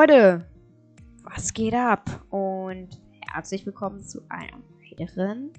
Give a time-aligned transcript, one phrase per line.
[0.00, 0.46] Leute,
[1.24, 2.24] was geht ab?
[2.30, 2.88] Und
[3.32, 5.52] herzlich willkommen zu einer weiteren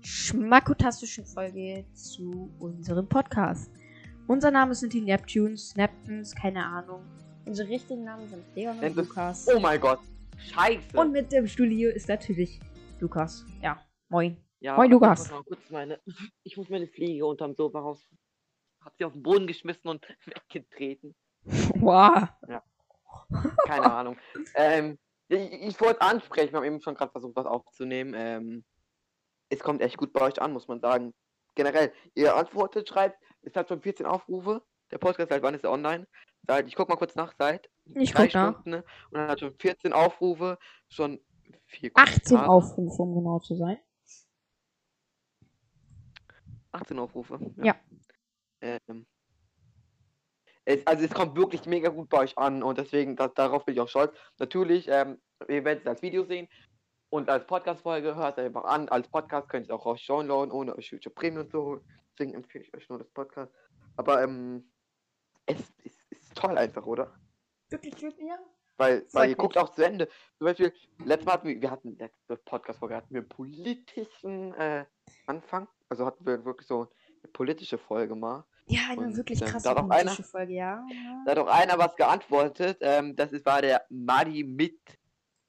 [0.00, 3.68] schmackotastischen Folge zu unserem Podcast.
[4.28, 7.02] Unser Name sind die Neptunes, Neptunes, keine Ahnung.
[7.46, 9.48] Unsere richtigen Namen sind Leon und Lukas.
[9.52, 9.98] Oh mein Gott.
[10.38, 10.96] Scheiße.
[10.96, 12.60] Und mit dem Studio ist natürlich
[13.00, 13.44] Lukas.
[13.60, 13.76] Ja,
[14.08, 14.36] moin.
[14.60, 15.24] ja, Moin, Lukas.
[15.24, 16.00] Ich muss, meine,
[16.44, 18.08] ich muss meine Fliege unterm Sofa raus.
[18.84, 21.16] Hat sie auf den Boden geschmissen und weggetreten.
[21.80, 22.28] Wow.
[23.66, 24.16] Keine Ahnung.
[24.54, 24.98] Ähm,
[25.28, 28.14] ich, ich wollte ansprechen, wir haben eben schon gerade versucht, was aufzunehmen.
[28.16, 28.64] Ähm,
[29.48, 31.14] es kommt echt gut bei euch an, muss man sagen.
[31.54, 34.62] Generell, ihr antwortet, schreibt, es hat schon 14 Aufrufe.
[34.90, 36.06] Der Podcast, seit wann ist er online?
[36.46, 38.52] Seit, ich guck mal kurz nach, seit Ich drei guck nach.
[38.52, 38.70] Stunden.
[38.70, 38.84] Ne?
[39.10, 40.58] Und dann hat schon 14 Aufrufe,
[40.88, 41.20] schon
[41.66, 42.48] vier 18 Kommentare.
[42.50, 43.78] Aufrufe, um genau zu sein.
[46.72, 47.38] 18 Aufrufe.
[47.62, 47.76] Ja.
[48.60, 49.06] Ähm,
[50.64, 53.74] es, also es kommt wirklich mega gut bei euch an und deswegen, da, darauf bin
[53.74, 54.16] ich auch stolz.
[54.38, 56.48] Natürlich, ähm, ihr werdet es als Video sehen
[57.10, 58.88] und als Podcast-Folge hört es einfach an.
[58.88, 61.84] Als Podcast könnt ihr es auch raus downloaden, ohne euch YouTube Premium zu holen.
[62.12, 63.52] Deswegen empfehle ich euch nur das Podcast.
[63.96, 64.70] Aber ähm,
[65.46, 67.12] es, es ist toll einfach, oder?
[67.70, 68.38] Wirklich, ja.
[68.76, 70.08] Weil, weil ihr guckt auch zu Ende.
[70.38, 70.72] Zum Beispiel,
[71.04, 74.86] letztes Mal hatten wir, wir hatten letzte Podcast-Folge hatten wir einen politischen äh,
[75.26, 75.68] Anfang.
[75.88, 76.88] Also hatten wir wirklich so
[77.22, 78.44] eine politische Folge mal.
[78.70, 80.86] Ja, eine Und, wirklich krasse da hat auch politische Folge, ja.
[81.24, 82.78] Da hat auch einer was geantwortet.
[82.80, 84.78] Ähm, das ist, war der Madi mit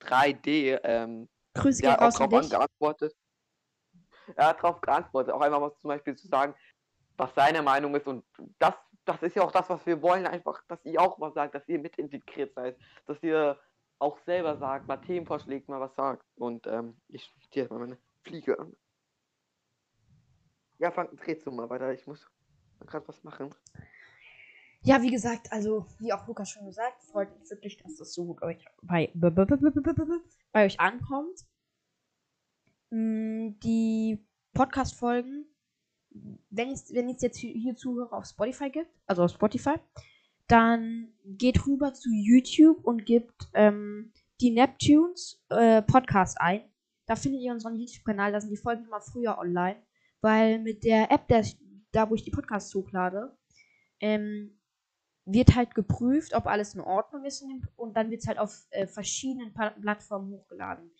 [0.01, 0.79] 3D.
[0.83, 3.15] Ähm, Grüße der hat auch drauf geantwortet.
[4.35, 5.33] Er hat darauf geantwortet.
[5.33, 6.55] Auch einmal was zum Beispiel zu sagen,
[7.17, 8.07] was seine Meinung ist.
[8.07, 8.25] Und
[8.57, 8.73] das,
[9.05, 10.25] das ist ja auch das, was wir wollen.
[10.25, 12.77] Einfach, dass ihr auch was sagt, dass ihr mit integriert seid.
[13.05, 13.59] Dass ihr
[13.99, 16.25] auch selber sagt, mal Themen vorschlägt, mal was sagt.
[16.35, 18.75] Und ähm, ich ziehe jetzt mal meine Fliege an.
[20.79, 21.93] Ja, fang, drehst du mal weiter.
[21.93, 22.27] Ich muss
[22.85, 23.53] gerade was machen.
[24.83, 28.25] Ja, wie gesagt, also wie auch Lukas schon gesagt, freut mich wirklich, dass das so
[28.25, 29.11] gut euch bei,
[30.51, 31.45] bei euch ankommt.
[32.89, 35.45] Mm, Die Podcast-Folgen,
[36.49, 39.75] wenn es wenn es jetzt hier, Zuhörer auf Spotify gibt, also auf Spotify,
[40.47, 44.11] dann geht rüber zu YouTube und gebt ähm,
[44.41, 46.63] die Neptunes äh, Podcast ein.
[47.05, 49.81] Da findet ihr unseren YouTube-Kanal, da sind die Folgen immer früher online,
[50.21, 51.45] weil mit der App, der,
[51.91, 53.37] da wo ich die Podcasts hochlade,
[53.99, 54.57] ähm,
[55.25, 57.43] wird halt geprüft, ob alles in Ordnung ist
[57.75, 60.91] und dann wird es halt auf äh, verschiedenen pa Plattformen hochgeladen.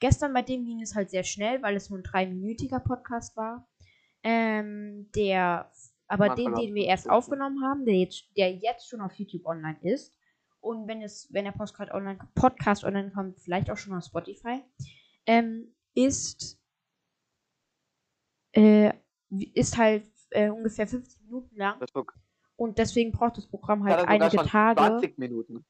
[0.00, 3.68] Gestern bei dem ging es halt sehr schnell, weil es nur ein dreiminütiger Podcast war.
[4.22, 5.70] Ähm, der,
[6.06, 9.46] aber den, den wir erst kurz aufgenommen haben, der jetzt, der jetzt schon auf YouTube
[9.46, 10.14] online ist.
[10.60, 14.62] Und wenn es, wenn der Podcast online, Podcast online kommt, vielleicht auch schon auf Spotify,
[15.26, 16.58] ähm, ist,
[18.52, 18.92] äh,
[19.30, 21.80] ist halt äh, ungefähr 50 Minuten lang.
[22.56, 24.80] Und deswegen braucht das Programm halt sogar einige Tage.
[24.80, 25.64] 20 Minuten.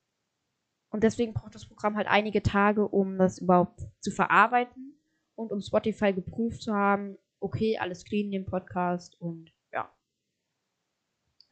[0.90, 5.00] Und deswegen braucht das Programm halt einige Tage, um das überhaupt zu verarbeiten
[5.36, 9.90] und um Spotify geprüft zu haben, okay, alles clean in dem Podcast und ja.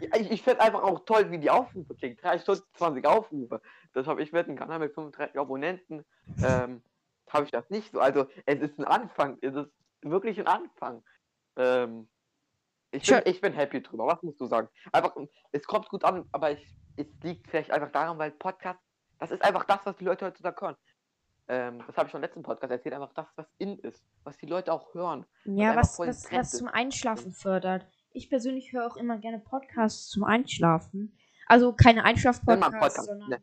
[0.01, 2.23] Ja, Ich, ich finde einfach auch toll, wie die Aufrufe klingt.
[2.23, 3.63] 3 Stunden 20 Aufrufe.
[3.93, 6.05] Das habe ich mit einem Kanal mit 35 Abonnenten.
[6.43, 6.83] Ähm,
[7.31, 8.01] habe ich das nicht so.
[8.01, 9.39] Also es ist ein Anfang.
[9.41, 9.71] Es ist
[10.03, 11.03] wirklich ein Anfang.
[11.57, 12.09] Ähm,
[12.91, 14.06] ich, bin, ich bin happy drüber.
[14.06, 14.69] Was musst du sagen?
[14.93, 15.15] Einfach,
[15.53, 18.81] es kommt gut an, aber ich, es liegt vielleicht einfach daran, weil Podcast,
[19.19, 20.76] das ist einfach das, was die Leute heutzutage hören.
[21.49, 22.94] Ähm, das habe ich schon im letzten Podcast erzählt.
[22.94, 24.04] Einfach das, was in ist.
[24.25, 25.25] Was die Leute auch hören.
[25.44, 27.87] Ja, was, was, was zum Einschlafen fördert.
[28.12, 31.16] Ich persönlich höre auch immer gerne Podcasts zum Einschlafen.
[31.47, 33.06] Also keine mal Einschlafpodcasts, Podcast.
[33.06, 33.31] sondern.
[33.31, 33.43] Nenn,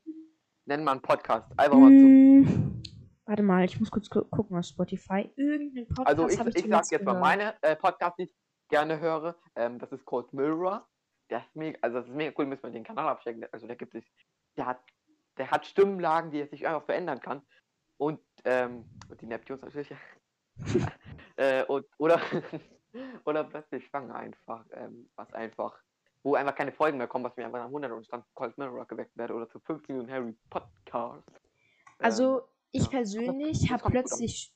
[0.66, 1.52] nenn mal einen Podcast.
[1.58, 2.06] Einfach mal zu.
[2.06, 2.82] Mm,
[3.26, 5.32] warte mal, ich muss kurz gu gucken auf Spotify.
[5.36, 7.20] Irgendeinen Podcast Also ich, ich ich sag jetzt mal gehört.
[7.20, 8.20] meine äh, Podcast,
[8.76, 9.36] gerne höre.
[9.56, 10.86] Ähm, das ist Cold Mirror.
[11.30, 13.46] Der ist mega, also das ist mega cool, müssen wir den Kanal abchecken.
[13.54, 14.04] Also der gibt es,
[14.58, 14.82] der hat,
[15.38, 17.42] der hat Stimmlagen, die er sich einfach verändern kann.
[17.98, 18.84] Und ähm,
[19.22, 19.90] die Neptunes natürlich.
[21.38, 22.20] äh, und, oder
[23.26, 25.74] oder plötzlich schwanger einfach, ähm, was einfach,
[26.24, 28.86] wo einfach keine Folgen mehr kommen, was mir einfach nach 100 und stand Cold Mirror
[28.88, 31.32] geweckt werde oder zu 5 Minuten Harry Podcast.
[32.00, 32.42] Also,
[32.72, 32.90] ich ja.
[32.90, 34.54] persönlich habe plötzlich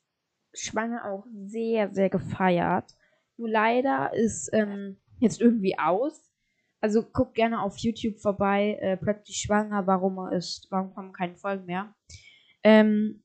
[0.53, 2.98] Schwanger auch sehr, sehr gefeiert.
[3.39, 6.29] Nur leider ist ähm, jetzt irgendwie aus.
[6.81, 11.35] Also guckt gerne auf YouTube vorbei, äh, plötzlich schwanger, warum er ist, warum kommen keine
[11.35, 11.93] Folgen mehr.
[12.63, 13.23] Ähm,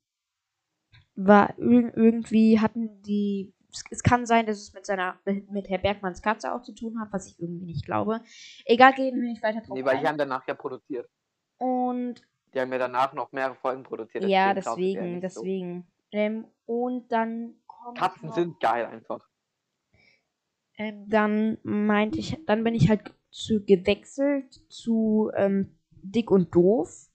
[1.17, 3.53] war ir irgendwie hatten die,
[3.91, 7.13] es, kann sein, dass es mit seiner, mit, Herr Bergmanns Katze auch zu tun hat,
[7.13, 8.21] was ich irgendwie nicht glaube.
[8.65, 10.09] Egal, gehen wir nicht weiter drauf Nee, weil die ein.
[10.09, 11.09] haben danach ja produziert.
[11.59, 12.23] Und
[12.53, 14.25] Die haben ja danach noch mehrere Folgen produziert.
[14.25, 16.19] ja, deswegen deswegen, so.
[16.19, 19.29] Ähm, und dann kommt Katzen noch- sind geil einfach.
[20.77, 27.09] Ähm, dann meinte ich, dann bin ich halt zu gewechselt zu ähm, Dick und Doof.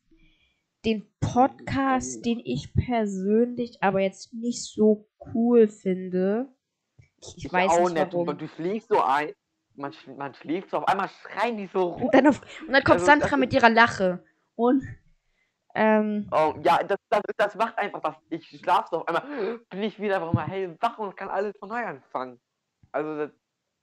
[0.86, 6.48] den Podcast, den ich persönlich aber jetzt nicht so cool finde.
[7.22, 8.30] Ich, ich weiß auch nicht warum.
[8.30, 9.34] Und du schläfst so ein,
[9.76, 12.04] man, man schläft so, auf einmal schreien die so rum.
[12.04, 14.24] Und dann, auf, und dann kommt Also, Sandra mit ihrer Lache.
[14.56, 14.84] Und
[15.76, 18.16] ähm, Oh, ja, das, das, das macht einfach das.
[18.30, 21.70] Ich schlafe so auf einmal, bin ich wieder auf einmal hellwach und kann alles von
[21.70, 22.40] neu anfangen.
[22.92, 23.32] Also, das,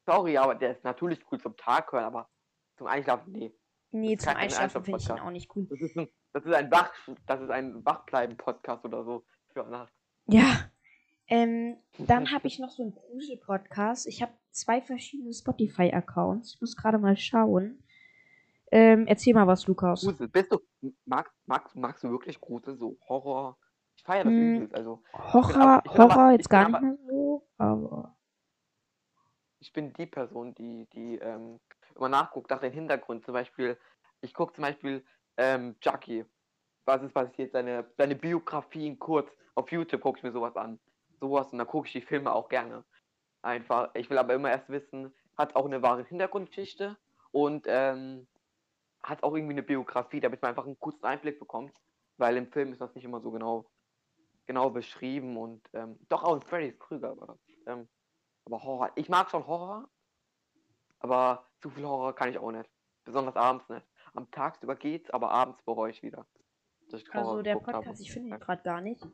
[0.06, 2.28] sorry, aber der ist natürlich cool zum Tag hören, aber
[2.76, 3.52] zum Einschlafen, nee.
[3.90, 5.66] nee, zum Einschlafen finde ich ihn auch nicht cool.
[5.68, 6.92] Das ist ein, das ist ein Wach,
[7.26, 9.92] das ist ein Wachbleiben-Podcast oder so für Nacht.
[10.26, 10.70] Ja.
[11.28, 14.06] Ähm, dann habe ich noch so einen Grusel-Podcast.
[14.06, 16.54] Ich habe zwei verschiedene Spotify-Accounts.
[16.54, 17.82] Ich muss gerade mal schauen.
[18.70, 20.02] Ähm, erzähl mal was, Lukas.
[20.04, 20.58] Grusel, bist du,
[21.04, 23.58] magst, magst, magst du wirklich Grusel, so Horror?
[23.96, 24.54] Ich feiere das Hm.
[24.56, 25.02] übelst, also.
[25.14, 28.15] Horror, aber- aber- Horror ich jetzt gar nicht aber- mehr so, aber.
[29.66, 31.58] Ich bin die Person, die, die ähm,
[31.96, 33.24] immer nachguckt nach den Hintergrund.
[33.24, 33.76] Zum Beispiel,
[34.20, 35.04] ich gucke zum Beispiel
[35.36, 36.24] ähm, Jackie.
[36.84, 37.50] Was ist passiert?
[37.50, 39.28] Seine, seine Biografien kurz.
[39.56, 40.78] Auf YouTube gucke ich mir sowas an.
[41.18, 42.84] Sowas und dann gucke ich die Filme auch gerne.
[43.42, 43.90] Einfach.
[43.94, 46.96] Ich will aber immer erst wissen, hat auch eine wahre Hintergrundgeschichte
[47.32, 48.28] und ähm,
[49.02, 51.74] hat auch irgendwie eine Biografie, damit man einfach einen kurzen Einblick bekommt.
[52.18, 53.66] Weil im Film ist das nicht immer so genau,
[54.46, 57.38] genau beschrieben und ähm, doch auch in Freddy's Krüger war das.
[57.66, 57.88] Ähm,
[58.46, 59.90] aber Horror, ich mag schon Horror,
[61.00, 62.70] aber zu viel Horror kann ich auch nicht.
[63.04, 63.86] Besonders abends nicht.
[64.14, 66.26] Am Tagsüber geht's, aber abends bereue ich wieder.
[67.10, 67.84] Also der geguckt habe.
[67.84, 69.04] Podcast, ich finde ihn gerade gar nicht.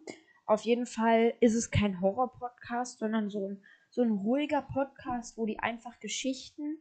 [0.44, 5.46] Auf jeden Fall ist es kein Horror-Podcast, sondern so ein, so ein ruhiger Podcast, wo
[5.46, 6.78] die einfach Geschichten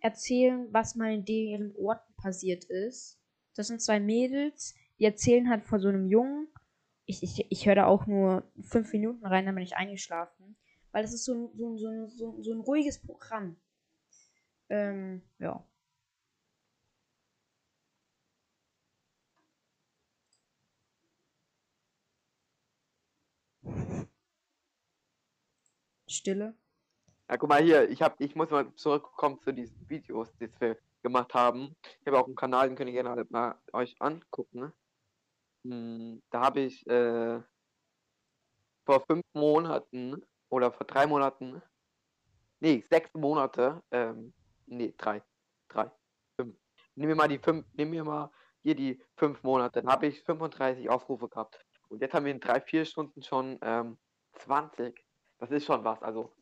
[0.00, 3.20] erzählen, was mal in deren Orten passiert ist.
[3.54, 6.48] Das sind zwei Mädels, die erzählen halt von so einem Jungen.
[7.04, 10.56] Ich, ich, ich höre da auch nur fünf Minuten rein, dann bin ich eingeschlafen.
[10.92, 13.56] Weil es ist so ein, so, ein, so, ein, so, ein, so ein ruhiges Programm.
[14.68, 15.64] Ähm, ja.
[26.08, 26.54] Stille.
[27.28, 30.76] Ja, guck mal hier, ich hab, ich muss mal zurückkommen zu diesen Videos, die wir
[31.02, 31.74] gemacht haben.
[32.00, 34.72] Ich habe auch einen Kanal, den könnt ihr gerne alle mal euch angucken.
[35.64, 37.40] Hm, da habe ich äh,
[38.84, 40.22] vor fünf Monaten
[40.52, 41.62] oder vor drei Monaten,
[42.60, 44.34] nee, sechs Monate, ähm,
[44.66, 45.22] nee, drei,
[45.68, 45.90] drei,
[46.36, 46.54] fünf.
[46.94, 48.30] Nehmen wir mal die fünf, nehmen wir mal
[48.62, 51.58] hier die fünf Monate, dann habe ich 35 Aufrufe gehabt.
[51.88, 53.98] Und jetzt haben wir in drei, vier Stunden schon ähm,
[54.34, 54.94] 20.
[55.38, 56.34] Das ist schon was, also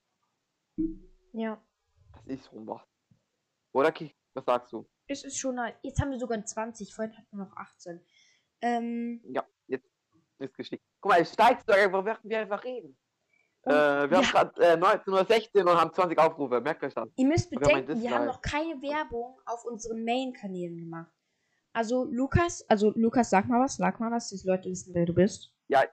[1.32, 1.62] Ja.
[2.12, 2.82] das ist schon was.
[3.72, 4.12] Oder Ki?
[4.34, 4.88] Was sagst du?
[5.06, 5.56] Es ist schon.
[5.82, 8.04] Jetzt haben wir sogar 20, vorhin hatten wir noch 18.
[8.60, 9.88] Ähm, Ja, jetzt
[10.38, 10.84] ist geschickt.
[11.00, 12.96] Guck mal, es steigt so einfach, während wir einfach reden.
[13.64, 16.60] Äh, wir haben ja, gerade äh, 1916 und haben 20 Aufrufe.
[16.60, 17.08] Merkt euch das.
[17.16, 21.10] ihr müsst wir haben bedenken, wir haben noch keine Werbung auf unseren Main-Kanälen gemacht.
[21.72, 25.06] Also, Lukas, also, Lukas, sag mal was, sag mal was, dass die Leute wissen, wer
[25.06, 25.52] du bist.
[25.68, 25.84] Ja,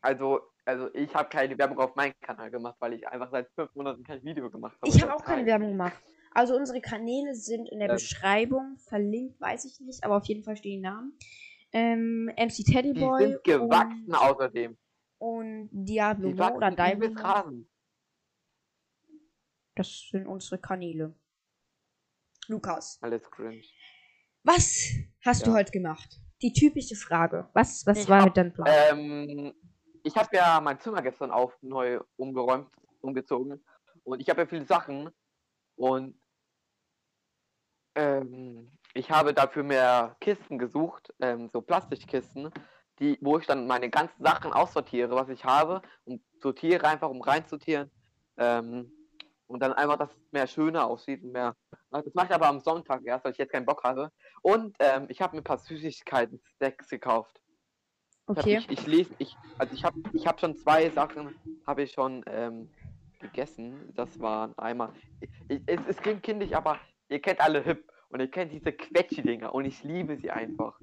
[0.00, 3.74] also, also ich habe keine Werbung auf meinen Kanal gemacht, weil ich einfach seit fünf
[3.74, 4.88] Monaten kein Video gemacht habe.
[4.88, 5.46] Ich habe auch keine Zeit.
[5.46, 6.00] Werbung gemacht.
[6.32, 7.94] Also, unsere Kanäle sind in der Ähm.
[7.94, 11.18] Beschreibung verlinkt, weiß ich nicht, aber auf jeden Fall stehen die Namen.
[11.72, 14.76] Ähm, MC Die Teddyboy sind gewachsen außerdem.
[15.18, 16.50] Und Diablo Die oder
[17.10, 17.20] Mo.
[17.20, 17.68] rasend.
[19.74, 21.14] Das sind unsere Kanäle.
[22.48, 22.98] Lukas.
[23.02, 23.62] Alles cringe.
[24.42, 24.90] Was
[25.24, 25.56] hast du Ja.
[25.56, 26.20] heute gemacht?
[26.42, 27.48] Die typische Frage.
[27.52, 28.68] Was, was Ich war hab, mit deinem Plan?
[28.68, 29.54] Ähm,
[30.04, 32.70] ich habe ja mein Zimmer gestern auf neu umgeräumt,
[33.00, 33.64] umgezogen.
[34.04, 35.10] Und ich habe ja viele Sachen.
[35.74, 36.20] Und
[37.96, 42.50] ähm, ich habe dafür mehr Kisten gesucht, ähm, so Plastikkisten,
[42.98, 47.20] die, wo ich dann meine ganzen Sachen aussortiere, was ich habe, und sortiere einfach, um
[47.20, 47.90] reinzutieren.
[48.36, 48.92] Ähm,
[49.48, 51.54] und dann einfach, dass es mehr schöner aussieht und mehr.
[51.90, 54.10] Das mache ich aber am Sonntag erst, weil ich jetzt keinen Bock habe.
[54.42, 57.40] Und ähm, ich habe mir ein paar Süßigkeiten-Stacks gekauft.
[57.40, 57.46] Ich,
[58.28, 58.58] Okay.
[58.58, 61.32] ich, ich lese, ich, also ich habe ich hab schon zwei Sachen,
[61.64, 62.68] habe ich schon ähm,
[63.20, 63.92] gegessen.
[63.94, 68.28] Das waren einmal, ich, es, es klingt kindisch, aber ihr kennt alle Hip und ihr
[68.28, 70.76] kennt diese Quetschi-Dinger und ich liebe sie einfach.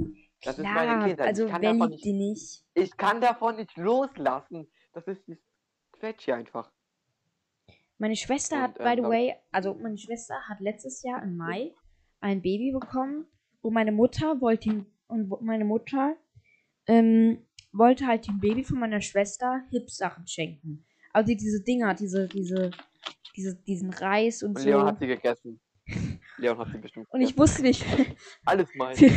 [0.43, 1.27] Das ist meine Klar, Kindheit.
[1.27, 2.63] also ich, kann davon nicht, die nicht?
[2.73, 4.67] ich kann davon nicht loslassen.
[4.93, 5.43] Das ist dieses
[5.93, 6.71] Quetschi einfach.
[7.97, 11.37] Meine Schwester hat, Und, by ähm, the way, also meine Schwester hat letztes Jahr im
[11.37, 11.73] Mai
[12.19, 13.25] ein Baby bekommen
[13.61, 16.15] und meine Mutter wollte ihm, und meine Mutter
[16.87, 20.85] ähm, wollte halt dem Baby von meiner Schwester Hip-Sachen schenken.
[21.11, 22.71] Also diese Dinger, diese, diese,
[23.35, 24.65] diese, diesen Reis und Und so.
[24.69, 25.59] Leon hat sie gegessen.
[26.43, 27.83] Leon hat sie bestimmt Und ich wusste nicht,
[28.45, 28.95] Alles mein.
[28.95, 29.09] für,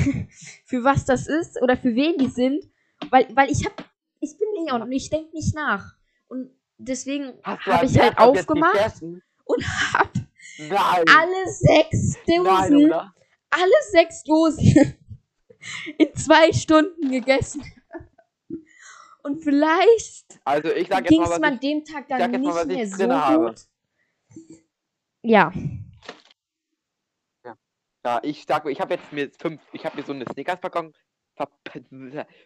[0.65, 2.65] für was das ist oder für wen die sind,
[3.11, 3.85] weil, weil ich hab,
[4.21, 5.95] ich bin Leon und ich denke nicht nach.
[6.29, 9.03] Und deswegen habe ich halt aufgemacht
[9.45, 10.11] und hab
[10.59, 11.05] Nein.
[11.07, 13.15] alle sechs Nein, Dosen, oder?
[13.51, 14.95] alle sechs Dosen
[15.99, 17.63] in zwei Stunden gegessen.
[19.23, 23.09] Und vielleicht Also ging mal, es mir an dem Tag dann mal, nicht ich mehr
[23.09, 23.47] so habe.
[23.47, 23.61] gut.
[25.23, 25.53] Ja.
[28.07, 30.95] Ja, ich sag, ich habe jetzt mir fünf, ich habe mir so eine Snickers-Packung
[31.35, 31.51] Verp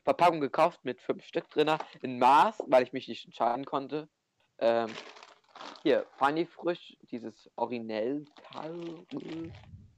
[0.05, 4.09] Verpackung gekauft mit fünf Stück drin in Maß, weil ich mich nicht entscheiden konnte.
[4.59, 4.89] Ähm,
[5.83, 8.25] hier, Funny Frisch, dieses Oriental,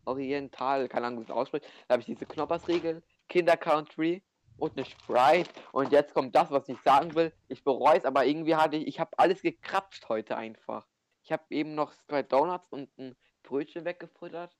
[0.05, 1.65] Oriental, keine Ahnung, wie es ausspricht.
[1.87, 4.21] Da habe ich diese Knoppersriegel, Kinder Country
[4.59, 5.49] und eine Sprite.
[5.71, 7.33] Und jetzt kommt das, was ich sagen will.
[7.47, 10.89] Ich bereue es, aber irgendwie hatte ich, ich habe alles gekrapscht heute einfach.
[11.23, 13.15] Ich habe eben noch zwei Donuts und ein
[13.45, 14.53] Brötchen weggefuttert.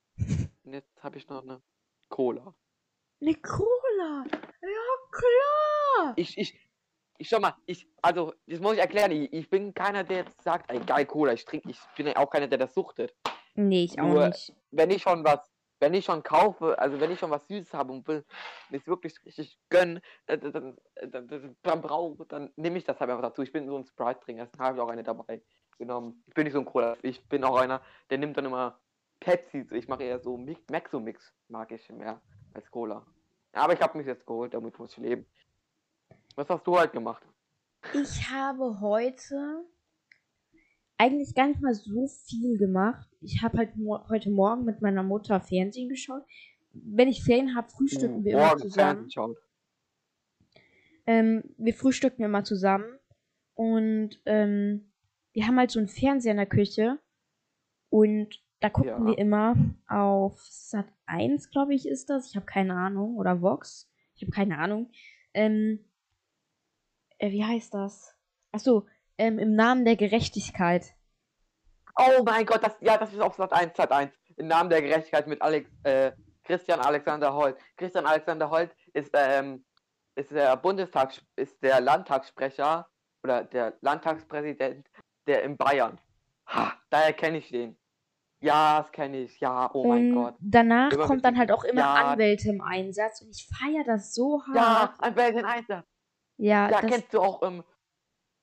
[0.63, 1.61] Und jetzt habe ich noch eine
[2.09, 2.53] Cola.
[3.21, 4.25] Eine Cola.
[4.61, 6.13] Ja, klar.
[6.15, 6.57] Ich, ich,
[7.17, 9.11] ich schau mal, ich, also, das muss ich erklären.
[9.11, 11.69] Ich, ich bin keiner, der jetzt sagt, ey, geil, Cola, ich trinke.
[11.69, 13.13] Ich bin auch keiner, der das suchtet.
[13.55, 14.53] Nee, ich auch Nur- nicht.
[14.71, 17.91] wenn ich schon was, wenn ich schon kaufe, also wenn ich schon was Süßes habe
[17.91, 18.25] und will
[18.69, 22.99] mir es wirklich richtig gönnen, dann, dann, dann, dann, dann brauche, dann nehme ich das
[22.99, 23.41] halt einfach dazu.
[23.41, 25.43] Ich bin so ein Sprite-Trinker, deswegen habe ich auch eine dabei
[25.77, 26.23] genommen.
[26.27, 28.79] Ich bin nicht so ein Cola, ich bin auch einer, der nimmt dann immer
[29.23, 29.65] Pepsi.
[29.71, 32.21] Ich mache eher so Mix, Maxo-Mix, mag ich mehr
[32.53, 33.05] als Cola.
[33.53, 35.25] Aber ich habe mich jetzt geholt, damit muss ich leben.
[36.35, 37.23] Was hast du halt gemacht?
[37.93, 39.65] Ich habe heute
[40.97, 43.07] eigentlich gar nicht mal so viel gemacht.
[43.21, 46.23] Ich habe halt mo heute Morgen mit meiner Mutter Fernsehen geschaut.
[46.73, 49.09] Wenn ich Ferien habe, frühstücken wir immer zusammen.
[51.05, 52.99] Ähm, wir frühstücken immer zusammen.
[53.53, 54.91] Und ähm,
[55.33, 56.99] wir haben halt so einen Fernseher in der Küche.
[57.89, 59.05] Und da gucken Ja.
[59.05, 59.55] wir immer
[59.89, 62.29] auf Sat 1, glaube ich, ist das.
[62.29, 63.17] Ich habe keine Ahnung.
[63.17, 63.91] Oder Vox.
[64.15, 64.89] Ich habe keine Ahnung.
[65.33, 65.83] Ähm,
[67.17, 68.15] äh, wie heißt das?
[68.53, 70.95] Achso, ähm, im Namen der Gerechtigkeit.
[71.97, 74.13] Oh mein Gott, das, ja, das ist auf Sat 1, Sat 1.
[74.37, 76.13] Im Namen der Gerechtigkeit mit Alex, äh,
[76.45, 77.57] Christian Alexander Holt.
[77.75, 79.65] Christian Alexander Holt ist, ähm,
[80.15, 82.87] ist der Bundestags, ist der Landtagssprecher
[83.25, 84.87] oder der Landtagspräsident,
[85.27, 85.99] der in Bayern.
[86.47, 87.77] Ha, daher kenne ich den.
[88.43, 89.39] Ja, das kenne ich.
[89.39, 90.35] Ja, oh mein und Gott.
[90.41, 91.93] danach Immer kommt dann halt auch immer Ja.
[92.11, 93.21] Anwälte im Einsatz.
[93.21, 95.01] Und ich feiere das so Ja, hart.
[95.01, 95.85] ein Belgien Einsatz.
[96.37, 97.63] Ja, Ja, das, kennst du auch, ähm,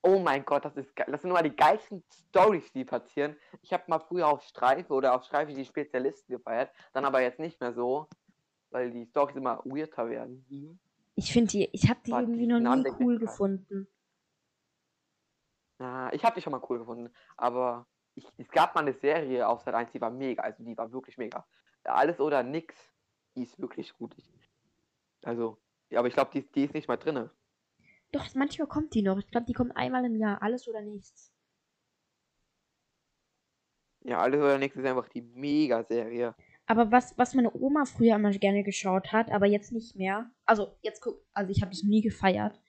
[0.03, 1.07] oh mein Gott, das ist geil.
[1.11, 3.37] Das sind immer die geilsten Stories, die passieren.
[3.61, 7.39] Ich habe mal früher auf Streife oder auf Streife die Spezialisten gefeiert, dann aber jetzt
[7.39, 8.09] nicht mehr so,
[8.71, 10.81] weil die Stories immer weirder werden.
[11.15, 13.87] ich finde die, ich habe die Warte, irgendwie noch Namen nie cool gefunden.
[15.79, 19.47] Ja, ich habe die schon mal cool gefunden, aber ich, es gab mal eine Serie
[19.49, 21.47] auf Sat 1, die war mega, also die war wirklich mega.
[21.85, 22.75] Alles oder nix,
[23.35, 24.15] die ist wirklich gut.
[25.23, 25.59] Also,
[25.95, 27.31] aber ich glaube, die, die ist nicht mal drinne.
[28.13, 29.19] Doch, manchmal kommt die noch.
[29.19, 30.43] Ich glaube, die kommt einmal im Jahr.
[30.43, 31.33] Alles oder nichts.
[34.03, 36.35] Ja, alles oder nix ist einfach die Mega-Serie.
[36.67, 40.31] Aber was, was meine Oma früher immer gerne geschaut hat, aber jetzt nicht mehr.
[40.47, 42.61] Also, jetzt guck, also ich habe das nie gefeiert.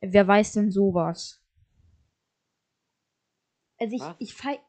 [0.00, 1.44] Wer weiß denn sowas?
[3.78, 4.16] Also ich, Was?
[4.18, 4.60] ich fei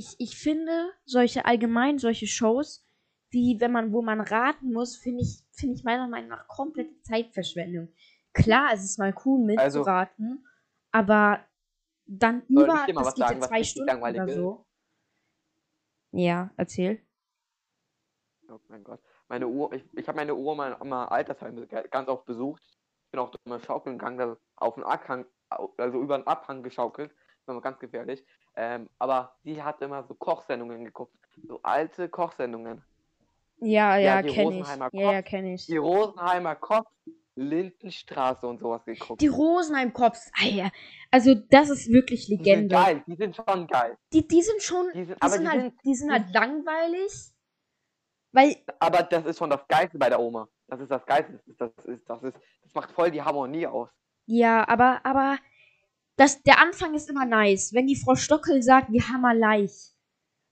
[0.00, 2.86] ich, ich finde solche allgemein solche Shows,
[3.28, 6.98] wie wenn man, wo man raten muss, finde ich, finde ich meiner Meinung nach komplette
[7.02, 7.92] Zeitverschwendung.
[8.32, 10.46] Klar, es ist mal cool Also- mitzuraten,
[10.90, 11.44] aber
[12.06, 14.66] dann über, das geht ja sagen, was zwei Stunden langweilig oder so.
[16.12, 17.06] Ja, erzähl.
[18.48, 19.00] Oh mein Gott.
[19.28, 22.62] Meine Uhr, ich, ich habe meine Oma mal, mal Altersheim ganz oft besucht.
[22.64, 25.26] Ich bin auch immer schaukeln gegangen, da auf den Abhang,
[25.76, 27.14] also über den Abhang geschaukelt.
[27.46, 28.24] Immer ganz gefährlich.
[28.56, 31.14] Ähm, aber sie hat immer so Kochsendungen geguckt.
[31.48, 32.82] So alte Kochsendungen.
[33.58, 34.66] Ja, Ja, ja, die kenne ich.
[34.66, 35.30] Ja, ja, Kopf.
[35.30, 35.66] kenne ich.
[35.66, 36.84] Die Rosenheimer Koch,
[37.36, 39.20] Lindenstraße und sowas geguckt.
[39.20, 40.30] Die Rosenheim-Cops.
[40.40, 40.70] Ah, ja.
[41.10, 42.74] Also, das ist wirklich Die sind Legende.
[42.74, 43.96] geil, die sind schon geil.
[44.12, 44.90] Die, die sind schon.
[44.94, 47.12] Die sind, Die aber, sind, die halt, sind, die sind halt langweilig.
[48.32, 50.48] Weil, aber das ist schon das Geilste bei der Oma.
[50.68, 51.32] Das ist das Geilste.
[51.32, 53.88] Das ist, das ist, das ist, das macht voll die Harmonie aus.
[54.26, 55.36] ja, aber, aber.
[56.20, 57.72] Das, der Anfang ist immer nice.
[57.72, 59.94] Wenn die Frau Stockel sagt, wir haben leicht.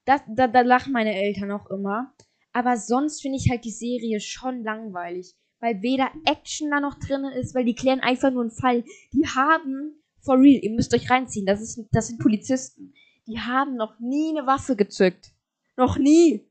[0.07, 2.15] Das, da, da lachen meine Eltern auch immer.
[2.55, 5.37] Aber sonst finde ich halt die Serie schon langweilig.
[5.61, 8.83] Weil weder Action da noch drin ist, weil die klären einfach nur einen Fall.
[9.13, 12.95] Die haben, for real, ihr müsst euch reinziehen, das, ist, das sind Polizisten.
[13.27, 15.35] Die haben noch nie eine Waffe gezückt.
[15.77, 16.51] Noch nie.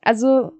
[0.00, 0.52] Also.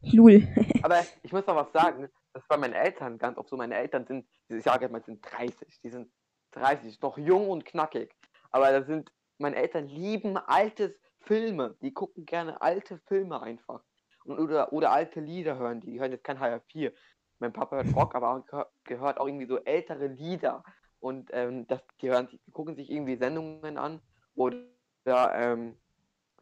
[0.00, 0.48] Lul.
[0.82, 3.56] Aber ich muss noch was sagen, das bei meinen Eltern ganz oft so.
[3.56, 5.80] Meine Eltern sind, ich sage jetzt mal, sind 30.
[5.82, 6.10] Die sind
[6.52, 8.14] 30, noch jung und knackig.
[8.50, 11.76] Aber da sind, meine Eltern lieben alte Filme.
[11.82, 13.82] Die gucken gerne alte Filme einfach.
[14.24, 15.92] Und, oder, oder alte Lieder hören die.
[15.92, 16.92] Die hören jetzt kein HR4.
[17.38, 20.62] Mein Papa hört Rock, aber auch, gehör- gehört auch irgendwie so ältere Lieder.
[21.00, 24.00] Und ähm, das, die, hören, die gucken sich irgendwie Sendungen an.
[24.34, 24.64] Oder,
[25.06, 25.76] ähm,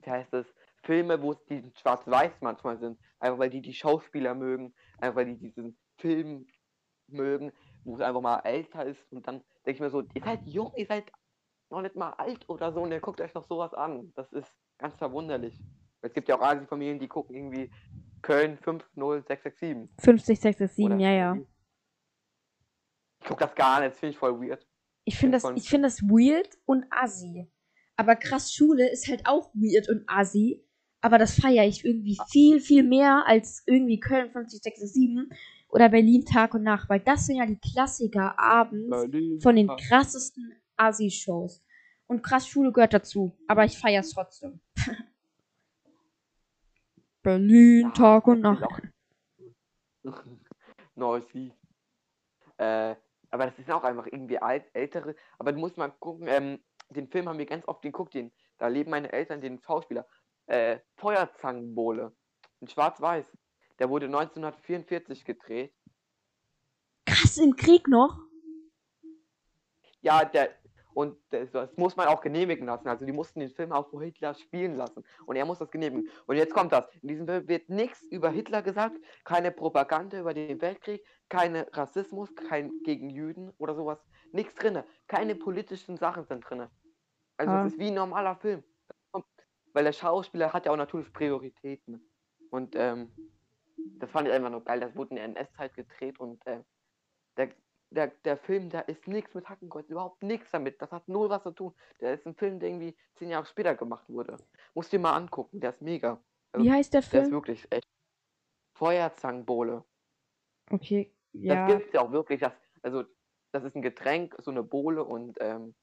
[0.03, 0.47] wie heißt es?
[0.83, 2.99] Filme, wo es diesen Schwarz-Weiß manchmal sind.
[3.19, 6.47] Einfach weil die die Schauspieler mögen, einfach weil die diesen Film
[7.09, 7.53] mögen,
[7.85, 9.01] wo es einfach mal älter ist.
[9.13, 11.11] Und dann denke ich mir so, ihr seid jung, ihr seid
[11.71, 14.13] noch nicht mal alt oder so und ihr guckt euch noch sowas an.
[14.15, 15.59] Das ist ganz verwunderlich.
[16.03, 17.71] Es gibt ja auch Asi-Familien, die gucken irgendwie
[18.23, 19.89] Köln 50667.
[19.99, 21.39] 50667, ja, ja.
[23.21, 24.67] Ich guck das gar nicht, das finde ich voll weird.
[25.05, 27.51] Ich finde das, ich find das weird und assi.
[27.97, 30.65] Aber krass Schule ist halt auch weird und assi.
[31.03, 35.29] Aber das feiere ich irgendwie viel, viel mehr als irgendwie Köln 50667
[35.71, 36.89] oder Berlin Tag und Nacht.
[36.89, 41.65] Weil das sind ja die Klassiker abends Berlin, von den krassesten Assi-Shows.
[42.07, 43.37] Und krass Schule gehört dazu.
[43.47, 44.61] Aber ich feiere es trotzdem.
[47.23, 48.65] Berlin Tag und Nacht.
[50.95, 51.55] Neues Lied.
[52.57, 52.97] Äh,
[53.31, 55.15] aber das ist auch einfach irgendwie alt, ältere.
[55.39, 56.59] Aber du musst mal gucken, ähm,
[56.89, 60.07] den Film haben wir ganz oft geguckt, den, da leben meine Eltern, den Schauspieler.
[60.47, 62.13] Äh, Feuerzangenbowle.
[62.61, 63.33] In Schwarz-Weiß.
[63.81, 65.75] Der wurde 1944 gedreht.
[67.07, 68.21] Krass im Krieg noch.
[70.03, 70.51] Ja, der.
[70.93, 72.89] Und das, das muss man auch genehmigen lassen.
[72.89, 75.05] Also die mussten den Film auch vor Hitler spielen lassen.
[75.25, 76.11] Und er muss das genehmigen.
[76.27, 76.85] Und jetzt kommt das.
[77.01, 82.35] In diesem Film wird nichts über Hitler gesagt, keine Propaganda über den Weltkrieg, keine Rassismus,
[82.35, 83.99] kein gegen Juden oder sowas.
[84.33, 84.85] Nichts drinne.
[85.07, 86.71] Keine politischen Sachen sind drinne.
[87.37, 87.65] Also Ah.
[87.65, 88.63] es ist wie ein normaler Film.
[89.73, 92.11] Weil der Schauspieler hat ja auch natürlich Prioritäten.
[92.51, 93.13] Und ähm,
[93.99, 94.81] das fand ich einfach nur geil.
[94.81, 96.63] Das wurde in der NS-Zeit gedreht und äh,
[97.37, 97.51] der,
[97.91, 100.81] der, der Film, da ist nichts mit Hackenkreuz, überhaupt nichts damit.
[100.81, 101.75] Das hat null was zu tun.
[102.01, 104.37] Der ist ein Film, der irgendwie zehn Jahre später gemacht wurde.
[104.75, 106.23] Musst dir mal angucken, der ist mega.
[106.53, 107.31] Also, Wie heißt der Der ist Film?
[107.33, 107.87] wirklich echt.
[108.75, 109.85] Feuerzangenbowle.
[110.71, 111.67] Okay, Das ja.
[111.67, 112.41] gibt's ja auch wirklich.
[112.41, 113.05] Das, also,
[113.53, 115.75] das ist ein Getränk, so eine Bohle und ähm,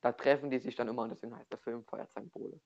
[0.00, 2.60] da treffen die sich dann immer und deswegen heißt der Film Feuerzangenbowle.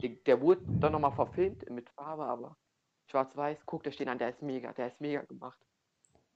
[0.00, 2.56] Die- Der wurde dann nochmal verfilmt mit Farbe, aber
[3.06, 5.58] schwarz-weiß, guck, der steht an, der ist mega, der ist mega gemacht.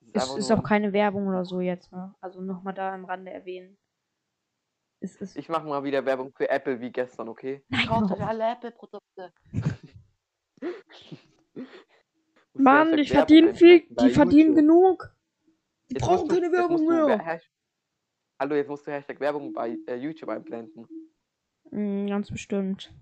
[0.01, 2.15] Das Es ist nur- auch keine Werbung oder so jetzt, ne?
[2.21, 3.77] Also nochmal da am Rande erwähnen.
[5.01, 5.37] Es ist.
[5.37, 7.65] Ich mache mal wieder Werbung für Apple wie gestern, okay?
[7.69, 9.33] Nein, Kauft euch alle Apple-Produkte.
[12.55, 14.57] Mann, verdienen Werbung viel, die verdienen YouTube.
[14.57, 15.17] genug.
[15.91, 17.41] Die Jetzt brauchen du- keine Werbung mehr.
[18.41, 20.87] Hallo, jetzt musst du Hashtag Werbung bei äh, YouTube einblenden.
[21.71, 22.93] Mm, ganz bestimmt.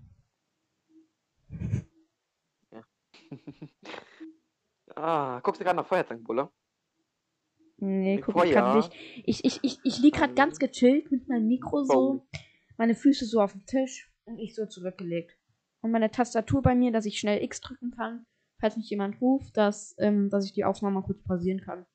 [4.95, 6.49] ah, guckst du gerade nach Feuerzangenbulle?
[7.77, 8.75] Nee, Mit guck ich Feuer.
[8.75, 8.91] nicht.
[9.25, 12.27] Ich, ich, ich, ich lieg grad ganz gechillt mit meinem Mikro so,
[12.77, 15.37] meine Füße so auf dem Tisch und ich so zurückgelegt.
[15.81, 18.25] Und meine Tastatur bei mir, dass ich schnell X drücken kann,
[18.59, 21.85] falls mich jemand ruft, dass, ähm, dass ich die Aufnahme mal kurz pausieren kann.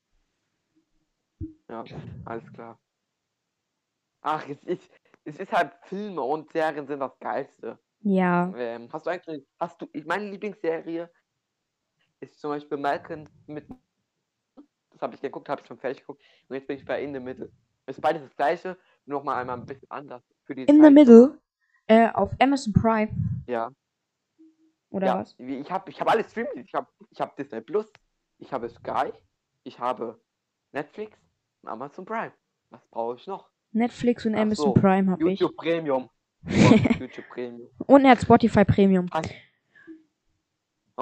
[1.69, 1.85] Ja,
[2.25, 2.81] alles klar.
[4.21, 4.91] Ach, es ist,
[5.25, 7.79] es ist halt Filme und Serien sind das Geilste.
[8.01, 8.53] Ja.
[8.57, 11.11] Ähm, hast du eigentlich, hast du, ich, meine Lieblingsserie
[12.23, 13.67] ist zum Beispiel Malcolm mit,
[14.91, 17.13] das habe ich geguckt, habe ich schon fertig geguckt und jetzt bin ich bei In
[17.13, 17.51] the Middle.
[17.87, 20.23] Ist beides das gleiche, nur noch mal einmal ein bisschen anders.
[20.45, 20.93] Für die In the Zeit.
[20.93, 21.39] Middle,
[21.89, 23.11] äh, auf Amazon Prime,
[23.47, 23.71] Ja,
[24.91, 25.19] oder ja.
[25.19, 25.35] was?
[25.39, 27.91] Ich habe ich hab alle Streams, ich habe ich hab Disney Plus,
[28.39, 29.13] ich habe Sky,
[29.65, 30.21] ich habe
[30.73, 31.19] Netflix
[31.63, 32.33] und Amazon Prime.
[32.71, 33.51] Was brauche ich noch?
[33.73, 35.41] Netflix und Ach Amazon so, Prime habe ich.
[35.41, 36.09] YouTube Premium.
[36.47, 37.69] YouTube Premium.
[37.87, 39.07] Und er hat Spotify Premium.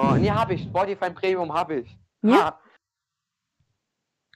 [0.01, 0.63] Oh, nee, habe ich.
[0.63, 1.99] Spotify Premium habe ich.
[2.23, 2.45] Ja?
[2.45, 2.61] Ha.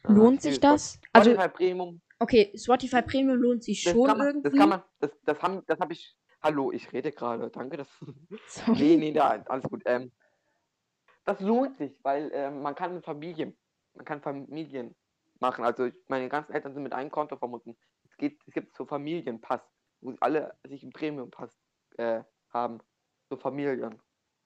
[0.03, 0.99] Lohnt Ah, sich das?
[1.11, 4.49] Also, Spotify Premium, okay, Spotify Premium lohnt sich das schon man, irgendwie.
[4.49, 6.15] das kann man, das, das haben, das habe ich.
[6.43, 7.49] Hallo, ich rede gerade.
[7.49, 7.87] Danke, das.
[8.47, 8.77] Sorry.
[8.79, 9.81] nee, nee, da, alles gut.
[9.85, 10.11] Ähm,
[11.23, 13.57] das lohnt sich, weil ähm, man kann Familien,
[13.95, 14.95] man kann Familien
[15.39, 15.65] machen.
[15.65, 17.75] Also ich- meine ganzen Eltern sind mit einem Konto verbunden.
[18.07, 19.61] Es geht, es gibt so Familienpass,
[20.01, 21.57] wo sie alle sich einen Premium-Pass
[21.97, 22.21] äh,
[22.53, 22.79] haben.
[23.31, 23.99] So Familien.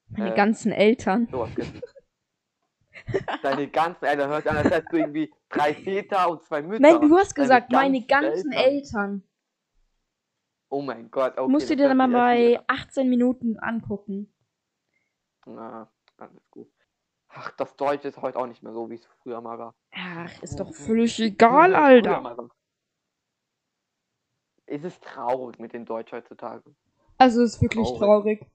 [0.10, 1.28] Meine äh, ganzen Eltern.
[1.32, 1.82] Sowas gibt's.
[3.41, 6.82] Deine ganzen Eltern hört an, als hättest du irgendwie drei Väter und zwei Mütter.
[6.82, 9.24] Nein, du hast gesagt, meine ganzen ganzen Eltern.
[10.69, 11.52] Oh mein Gott, okay.
[11.52, 14.32] Musst du dir dann mal bei wieder 18 Minuten angucken.
[15.45, 15.56] an.
[15.56, 16.72] Na, alles gut.
[17.30, 19.76] Ach, das Deutsch ist heute auch nicht mehr so, wie es früher mal war.
[19.91, 22.50] Ach, ist doch völlig egal, Alter.
[24.65, 26.63] Es ist traurig mit dem Deutsch heutzutage.
[27.17, 28.00] Also ist wirklich Traurig.
[28.00, 28.45] traurig.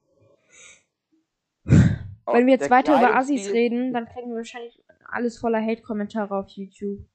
[2.27, 6.49] Wenn wir jetzt weiter über Assis reden, dann kriegen wir wahrscheinlich alles voller Hate-Kommentare auf
[6.49, 7.05] YouTube.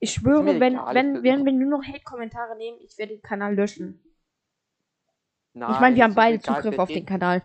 [0.00, 3.54] Ich schwöre, wenn, egal, wenn, wenn wir nur noch Hate-Kommentare nehmen, ich werde den Kanal
[3.54, 4.02] löschen.
[5.52, 7.42] Nein, ich meine, wir haben beide egal, Zugriff auf den Kanal.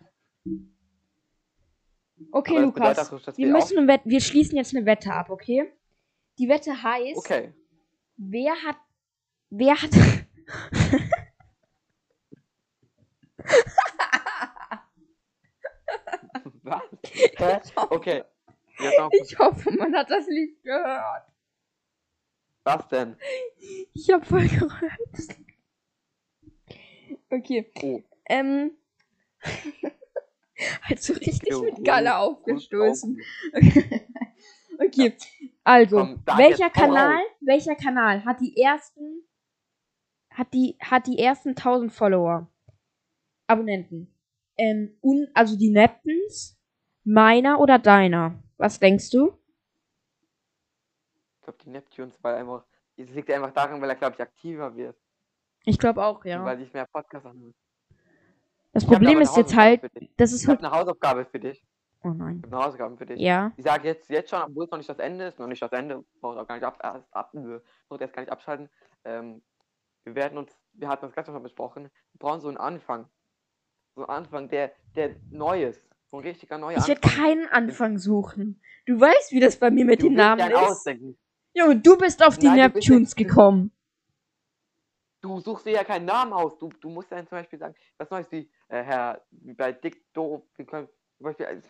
[2.32, 3.26] Okay, Aber bedeutet Lukas.
[3.26, 5.74] dass Wir müssen Wette, wir schließen jetzt eine Wette ab, okay?
[6.38, 7.54] Die Wette heißt, Okay.
[8.18, 8.78] wer hat,
[9.50, 9.92] wer hat,
[16.64, 16.82] Was?
[17.38, 17.60] Hä?
[17.90, 18.24] Okay.
[18.80, 21.26] Jetzt noch, ich hoffe, man hat das Lied gehört.
[22.64, 23.16] was denn?
[23.94, 25.38] Ich hab voll gerührt.
[27.30, 27.72] Okay.
[27.84, 28.02] Oh.
[28.26, 28.72] Ähm.
[30.84, 33.20] halt so richtig mit Galle aufgestoßen.
[33.54, 33.62] auf-
[34.80, 35.16] okay.
[35.64, 37.26] Also, Komm, welcher Kanal, raus.
[37.42, 39.24] welcher Kanal hat die ersten,
[40.30, 42.50] hat die, hat die ersten 1000 Follower?
[43.48, 44.13] Abonnenten.
[44.58, 46.58] Ähm, un, also die Neptons,
[47.04, 48.42] meiner oder deiner?
[48.58, 49.38] Was denkst du?
[51.38, 52.66] Ich glaube, die Neptunes, weil einfach.
[52.96, 54.96] Es liegt einfach daran, weil er, glaube ich, aktiver wird.
[55.66, 56.44] Ich glaube auch, Und ja.
[56.46, 57.56] Weil sich mehr Podcasts anhört.
[58.74, 59.82] Das Ich Problem ist jetzt halt,
[60.18, 61.64] das ist Ich halt, eine Hausaufgabe für dich.
[62.04, 62.38] oh nein.
[62.38, 63.20] Ich habe eine Hausaufgabe für dich.
[63.20, 63.52] Ja.
[63.58, 65.72] Ich sage jetzt, jetzt schon, obwohl es noch nicht das Ende ist, noch nicht das
[65.72, 66.78] Ende, braucht auch gar nicht ab,
[67.12, 67.32] ab,
[67.88, 68.70] braucht erst gar nicht abschalten.
[69.06, 69.44] Ähm,
[70.04, 73.10] wir werden uns, wir hatten das gestern schon besprochen, wir brauchen so einen Anfang.
[73.96, 75.82] So einen Anfang, der, der neu ist.
[76.10, 78.62] So ein richtiger neuer Ich werde keinen Anfang suchen.
[78.86, 80.56] Du weißt, wie das bei mir mit Du den Namen ist.
[80.58, 81.18] ausdenken.
[81.56, 83.72] Junge, du bist auf die Nein, du Neptunes jetzt- gekommen.
[85.22, 86.58] Du suchst dir ja keinen Namen aus.
[86.58, 90.12] Du, du musst dann zum Beispiel sagen, was Neues wie äh, Herr, wie bei Dick
[90.14, 91.62] Doof, wir können zum Beispiel, äh,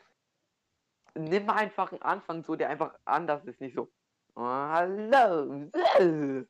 [1.19, 3.91] nimm einfach einen Anfang so, der einfach anders ist, nicht so.
[4.35, 5.69] Oh, hallo.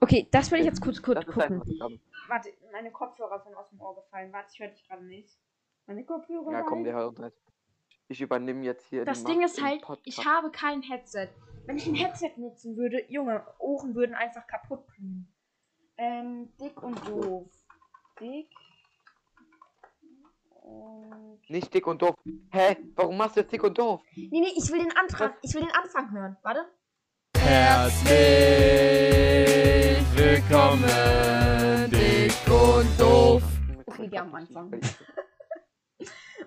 [0.00, 2.00] Okay, das will ich jetzt kurz, kurz Das gucken.
[2.28, 4.32] Warte, meine Kopfhörer sind aus dem Ohr gefallen.
[4.32, 5.38] Warte, ich höre dich gerade nicht.
[5.86, 6.50] Meine Kopfhörer.
[6.52, 7.36] Ja, komm, hört uns nicht.
[8.08, 10.02] Ich übernehme jetzt hier Das Ding ist halt, Podcast.
[10.04, 11.28] ich habe kein Headset.
[11.66, 15.32] Wenn ich ein Headset nutzen würde, Junge, Ohren würden einfach kaputt gehen.
[15.96, 17.46] Ähm, dick und doof.
[18.18, 18.48] Dick.
[20.62, 21.40] Und.
[21.48, 22.16] Nicht dick und doof.
[22.50, 22.76] Hä?
[22.96, 24.02] Warum machst du jetzt dick und doof?
[24.16, 26.36] Nee, nee, ich will den Anfang, ich will den Anfang hören.
[26.42, 26.66] Warte.
[27.52, 28.14] Herzlich
[30.16, 33.42] willkommen, dick und doof.
[33.86, 34.80] Okay, der am Anfang.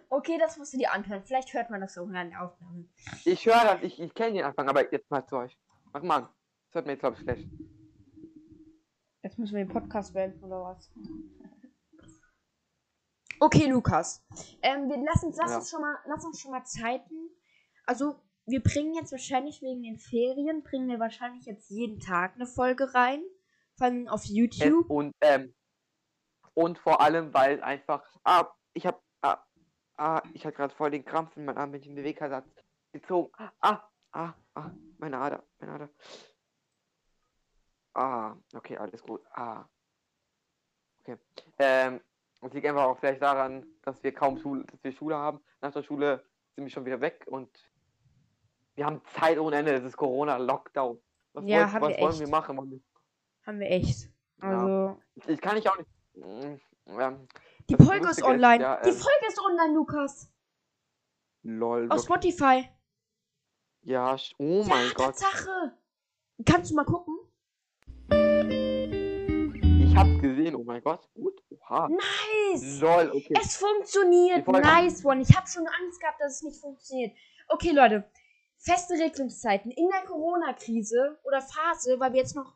[0.07, 1.21] Okay, das musst du dir anhören.
[1.25, 2.85] Vielleicht hört man das so in der Aufnahme.
[3.25, 5.59] Ich höre das, ich, ich kenne den Anfang, aber jetzt mal zu euch.
[5.91, 6.21] Mach mal.
[6.21, 7.49] Das hört mir jetzt, glaube ich, schlecht.
[9.23, 10.89] Jetzt müssen wir den Podcast beenden, oder was?
[13.41, 14.23] Okay, Lukas.
[14.61, 15.57] Ähm, wir lassen, lass, Ja.
[15.57, 17.29] uns schon mal, lass uns schon mal Zeiten.
[17.85, 22.45] Also, wir bringen jetzt wahrscheinlich wegen den Ferien, bringen wir wahrscheinlich jetzt jeden Tag eine
[22.45, 23.23] Folge rein.
[23.77, 24.89] Vor allem auf Es, YouTube.
[24.89, 25.53] und, ähm,
[26.53, 28.03] und vor allem, weil einfach.
[28.23, 29.01] Ah, ich hab.
[29.21, 29.43] Ah,
[29.97, 32.47] ah ich hatte gerade voll den Krampf in meinem Arm, wenn ich den Bewegungsatz
[32.91, 33.31] gezogen.
[33.61, 35.89] Ah, ah, ah, meine Ader, meine Ader.
[37.95, 39.21] Ah, okay, alles gut.
[39.31, 39.65] Ah.
[40.99, 41.17] Okay.
[41.59, 42.01] Ähm,
[42.41, 45.43] es liegt einfach auch vielleicht daran, dass wir kaum Schule, dass wir Schule haben.
[45.61, 46.23] Nach der Schule
[46.55, 47.49] sind wir schon wieder weg und
[48.75, 49.73] wir haben Zeit ohne Ende.
[49.73, 50.99] Das ist Corona-Lockdown.
[51.33, 52.19] Was, Ja, wollt, haben was wir wollen echt.
[52.21, 52.55] wir machen?
[52.55, 52.83] Mann?
[53.45, 54.09] Haben wir echt.
[54.39, 55.89] Also, Ich kann ich auch nicht.
[56.85, 57.27] Ähm,
[57.69, 58.61] die Folge ist online.
[58.61, 60.29] ja, die ähm, Folge ist online, Lukas.
[61.43, 61.87] lol.
[61.89, 62.35] Auf wirklich.
[62.35, 62.69] Spotify.
[63.83, 65.17] Ja, oh mein ja, Gott.
[65.17, 65.77] Tatsache.
[66.45, 67.17] Kannst du mal gucken?
[69.85, 71.07] Ich hab's gesehen, oh mein Gott.
[71.13, 71.41] Gut.
[71.49, 71.89] Oha.
[71.89, 72.79] Nice.
[72.81, 73.33] Lol, okay.
[73.41, 74.47] Es funktioniert.
[74.47, 75.21] Nice one.
[75.21, 77.15] Ich habe schon Angst gehabt, dass es nicht funktioniert.
[77.49, 78.09] Okay, Leute.
[78.63, 82.55] Feste Regelungszeiten in der Corona-Krise oder Phase, weil wir jetzt noch,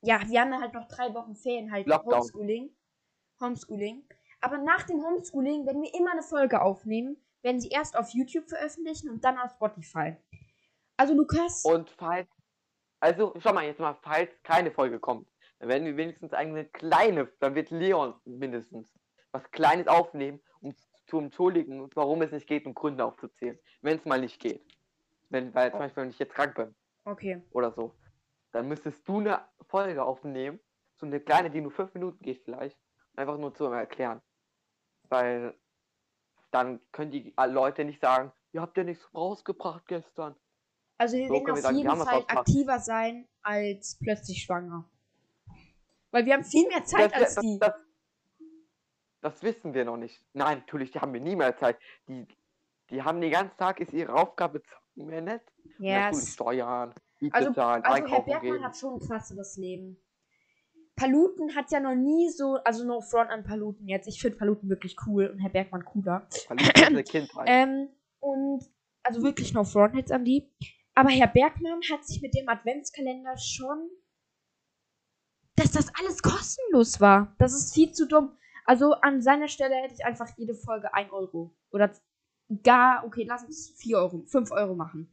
[0.00, 2.14] ja, wir haben halt noch drei Wochen Ferien, halt Lockdown.
[2.14, 2.76] Homeschooling.
[3.40, 4.04] Homeschooling.
[4.40, 8.48] Aber nach dem Homeschooling werden wir immer eine Folge aufnehmen, werden sie erst auf YouTube
[8.48, 10.16] veröffentlichen und dann auf Spotify.
[10.96, 12.28] Also Lukas, Und falls.
[12.98, 15.28] Also, schau mal, jetzt mal, falls keine Folge kommt,
[15.60, 18.88] dann werden wir wenigstens eine kleine, dann wird Leon mindestens
[19.30, 20.74] was Kleines aufnehmen, um
[21.06, 23.58] zu entschuldigen, warum es nicht geht und Gründe aufzuzählen.
[23.80, 24.66] Wenn es mal nicht geht.
[25.30, 27.42] Wenn, weil zum Beispiel, wenn ich jetzt krank bin okay.
[27.52, 27.94] oder so,
[28.52, 30.60] dann müsstest du eine Folge aufnehmen,
[30.96, 32.78] so eine kleine, die nur fünf Minuten geht vielleicht,
[33.16, 34.20] einfach nur zu erklären.
[35.08, 35.54] Weil
[36.50, 40.34] dann können die Leute nicht sagen, ihr habt ja nichts rausgebracht gestern.
[40.98, 44.84] Also wir So werden auf jeden Fall aktiver sein als plötzlich schwanger.
[46.10, 47.58] Weil wir haben viel mehr Zeit das, als das, die.
[47.58, 47.74] Das,
[49.20, 50.22] das wissen wir noch nicht.
[50.32, 51.78] Nein, natürlich, die haben wir nie mehr Zeit.
[52.08, 52.26] Die,
[52.90, 54.62] die haben den ganzen Tag, ist ihre Aufgabe
[54.96, 55.42] mehr nett.
[55.78, 58.64] Ja, Natürlich es- Steuern, Miete also, zahlen, also Herr Bergmann gehen.
[58.64, 59.98] hat schon ein krasseres Leben.
[60.96, 64.06] Paluten hat ja noch nie so, also no front an Paluten jetzt.
[64.06, 66.26] Ich finde Paluten wirklich cool und Herr Bergmann cooler.
[66.50, 66.58] In
[66.94, 67.46] ihre Kindheit.
[67.48, 67.88] Ähm,
[68.20, 68.62] und
[69.02, 70.52] also wirklich no front jetzt an die.
[70.94, 73.88] Aber Herr Bergmann hat sich mit dem Adventskalender schon,
[75.56, 77.34] dass das alles kostenlos war.
[77.38, 78.36] Das ist viel zu dumm.
[78.66, 81.56] Also an seiner Stelle hätte ich einfach jede Folge 1 Euro.
[81.70, 81.90] Oder
[82.62, 85.10] gar, okay, lass uns 4 Euro, 5 Euro machen.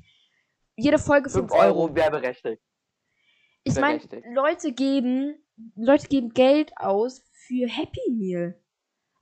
[0.76, 1.82] Jede Folge 5 5 Euro.
[1.84, 2.62] Euro werberechtigt.
[3.63, 4.02] Ich Sehr meine.
[4.34, 5.36] Leute geben,
[5.76, 8.62] Leute geben Geld aus für Happy Meal.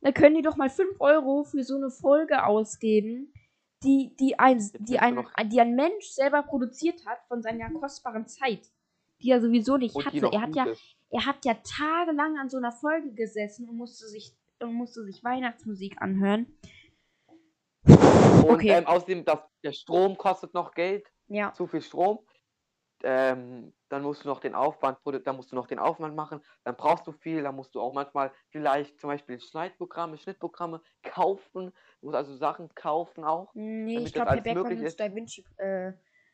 [0.02, 3.34] Da können die doch mal 5 Euro für so eine Folge ausgeben,
[3.84, 8.72] die, die, ein, die, ein, die ein Mensch selber produziert hat von seiner kostbaren Zeit,
[9.22, 10.30] die er sowieso nicht Und hatte.
[10.32, 10.96] Er hat, ja, ist.
[11.10, 15.24] er hat ja tagelang an so einer Folge gesessen und musste sich, und musste sich
[15.24, 16.48] Weihnachtsmusik anhören.
[18.46, 18.70] Und Okay.
[18.72, 21.08] ähm, außerdem, das, der Strom kostet noch Geld.
[21.28, 21.52] Ja.
[21.54, 22.20] zu viel Strom.
[23.04, 26.76] Ähm, dann musst du noch den Aufwand, dann musst du noch den Aufwand machen, dann
[26.76, 32.06] brauchst du viel, dann musst du auch manchmal vielleicht zum Beispiel Schneidprogramme, Schnittprogramme kaufen, du
[32.06, 33.52] musst also Sachen kaufen auch.
[33.54, 35.00] Nee, Damit ich glaube, möglich nutzt ist.
[35.00, 35.92] DaVinci, äh,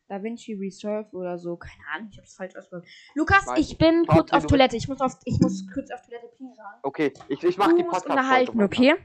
[0.07, 1.57] DaVinci Reserve oder so.
[1.57, 2.87] Keine Ahnung, ich hab's falsch ausgedrückt.
[3.15, 4.75] Lukas, Weiß ich bin kurz auf Toilette.
[4.75, 6.79] Ich muss, auf, ich muss kurz auf Toilette sagen.
[6.83, 8.95] Okay, ich, ich mach Du die podcast unterhalten, okay?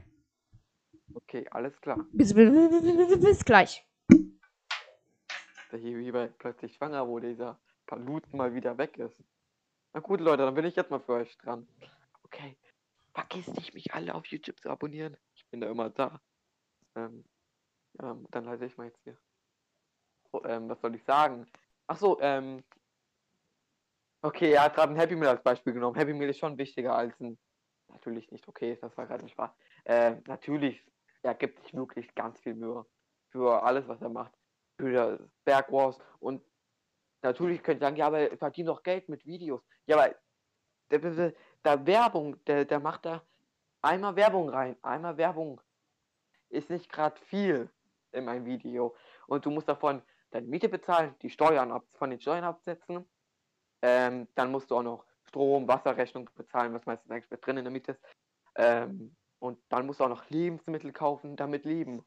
[1.17, 2.05] Okay, alles klar.
[2.11, 3.83] Bis, bis, gleich.
[5.71, 9.19] Der bei plötzlich schwanger wurde, dieser Paluten mal wieder weg ist.
[9.93, 11.67] Na gut, Leute, dann bin ich jetzt mal für euch dran.
[12.23, 12.55] Okay.
[13.13, 15.17] Vergesst nicht, mich alle auf YouTube zu abonnieren.
[15.33, 16.21] Ich bin da immer da.
[16.95, 17.25] Ähm,
[17.99, 19.17] ja, dann leite ich mal jetzt hier.
[20.31, 21.47] Oh, ähm, was soll ich sagen?
[21.87, 22.63] Ach so, ähm.
[24.21, 25.95] Okay, er hat gerade ein Happy Meal als Beispiel genommen.
[25.95, 27.39] Happy Meal ist schon wichtiger als ein.
[27.87, 29.51] Natürlich nicht, okay, das war gerade ein Spaß.
[29.85, 30.85] Äh, natürlich,
[31.23, 32.85] er gibt sich wirklich ganz viel Mühe
[33.29, 34.33] für alles, was er macht.
[34.79, 36.43] Für das Berg Wars und
[37.23, 39.61] natürlich könnt ihr sagen, ja, aber er verdient doch Geld mit Videos.
[39.87, 40.15] Ja, aber
[40.91, 43.23] der, der, der Werbung, der, der macht da
[43.81, 44.77] einmal Werbung rein.
[44.81, 45.61] Einmal Werbung
[46.49, 47.69] ist nicht gerade viel
[48.11, 48.95] in ein Video.
[49.27, 50.01] Und du musst davon
[50.31, 53.05] deine Miete bezahlen, die Steuern ab, von den Steuern absetzen.
[53.81, 57.65] Ähm, dann musst du auch noch Strom, Wasserrechnung bezahlen, was meistens eigentlich mit drin in
[57.65, 58.01] der Miete ist.
[58.55, 62.03] Ähm, und dann musst du auch noch Lebensmittel kaufen, damit leben.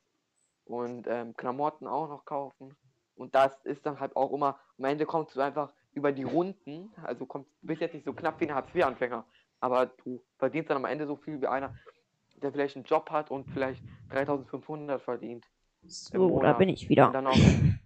[0.64, 2.76] Und ähm, Klamotten auch noch kaufen.
[3.14, 6.92] Und das ist dann halt auch immer, am Ende kommst du einfach über die Runden,
[7.02, 9.24] also kommst, du bist jetzt nicht so knapp wie ein Hartz-IV-Anfänger,
[9.60, 11.74] aber du verdienst dann am Ende so viel wie einer,
[12.36, 15.46] der vielleicht einen Job hat und vielleicht 3500 verdient.
[15.86, 17.10] So, da bin ich Und wieder.
[17.10, 17.36] dann auch.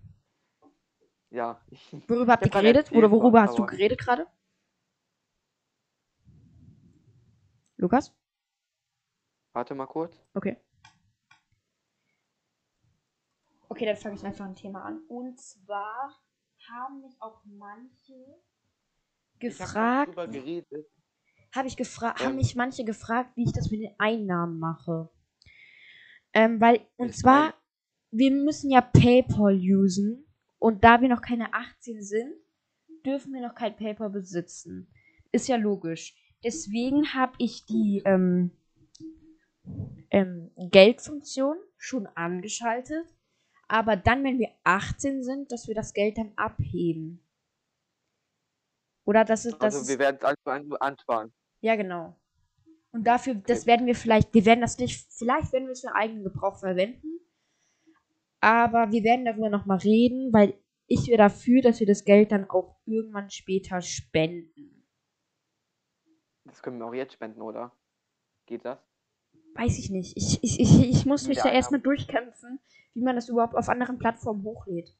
[1.31, 2.93] Ja, ich, Worüber habt ihr geredet?
[2.93, 4.29] Oder worüber hast du geredet gerade?
[7.77, 8.15] Lukas?
[9.55, 10.21] Warte mal kurz.
[10.35, 10.57] Okay.
[13.69, 15.03] Okay, dann fange ich einfach ein Thema an.
[15.09, 16.15] Und zwar
[16.71, 18.13] haben mich auch manche
[19.41, 20.87] Ich hab gefragt, geredet.
[21.55, 22.37] habe ich gefragt, haben Ähm.
[22.37, 25.09] mich manche gefragt, wie ich das mit den Einnahmen mache.
[26.33, 27.53] Ähm, weil, und Ich zwar, mein-
[28.13, 30.27] wir müssen ja PayPal usen
[30.59, 32.35] und da wir noch keine 18 sind,
[33.05, 34.89] dürfen wir noch kein PayPal besitzen.
[35.33, 36.17] Ist ja logisch.
[36.45, 38.51] Deswegen habe ich die ähm,
[40.11, 43.07] ähm, Geldfunktion schon angeschaltet,
[43.69, 47.21] aber dann, wenn wir 18 sind, dass wir das Geld dann abheben.
[49.05, 49.75] Oder das ist das.
[49.75, 51.33] Also wir werden es an- ansparen.
[51.61, 52.19] Ja, genau.
[52.93, 55.95] Und dafür, das werden wir vielleicht, wir werden das nicht, vielleicht werden wir es für
[55.95, 57.19] eigenen Gebrauch verwenden.
[58.41, 60.55] Aber wir werden darüber nochmal reden, weil
[60.87, 64.87] ich wäre dafür, dass wir das Geld dann auch irgendwann später spenden.
[66.45, 67.73] Das können wir auch jetzt spenden, oder?
[68.47, 68.79] Geht das?
[69.55, 70.17] Weiß ich nicht.
[70.17, 71.55] Ich, ich, ich, ich muss mich Ja, da ja.
[71.57, 72.59] erstmal durchkämpfen,
[72.95, 74.97] wie man das überhaupt auf anderen Plattformen hochlädt.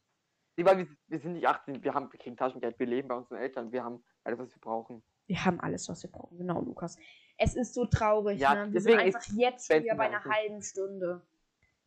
[0.57, 3.17] Nee, weil wir, wir sind nicht 18, wir, haben, wir kriegen Taschengeld, wir leben bei
[3.17, 5.03] unseren Eltern, wir haben alles, was wir brauchen.
[5.27, 6.39] Wir haben alles, was wir brauchen.
[6.39, 6.97] Genau, Lukas.
[7.39, 8.73] Es ist so traurig, Ja, ne?
[8.73, 11.23] Wir sind einfach jetzt schon wieder bei einer halben Stunde.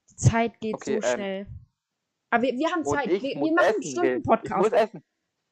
[0.10, 1.47] Die Zeit geht Okay, so ähm, schnell.
[2.30, 3.08] Aber wir, wir haben Zeit.
[3.08, 3.82] ich Wir, wir machen einen gehen.
[3.84, 4.58] Ich Stunden-Podcast.
[4.63, 5.03] muss essen.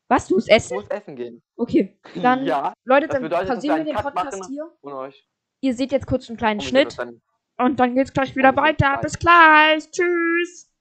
[0.10, 0.76] Was, du musst Ich essen?
[0.76, 1.42] muss essen gehen.
[1.56, 4.52] Okay, dann, ja, Leute, dann bedeutet, pausieren wir den Podcast machen.
[4.52, 4.70] hier.
[4.82, 5.26] und euch.
[5.66, 7.24] Ihr seht jetzt kurz einen kleinen uns Schnitt dann-
[7.58, 9.00] und dann geht's gleich wieder weiter.
[9.00, 9.02] gleich.
[9.02, 9.90] Bis gleich.
[9.90, 10.72] Tschüss.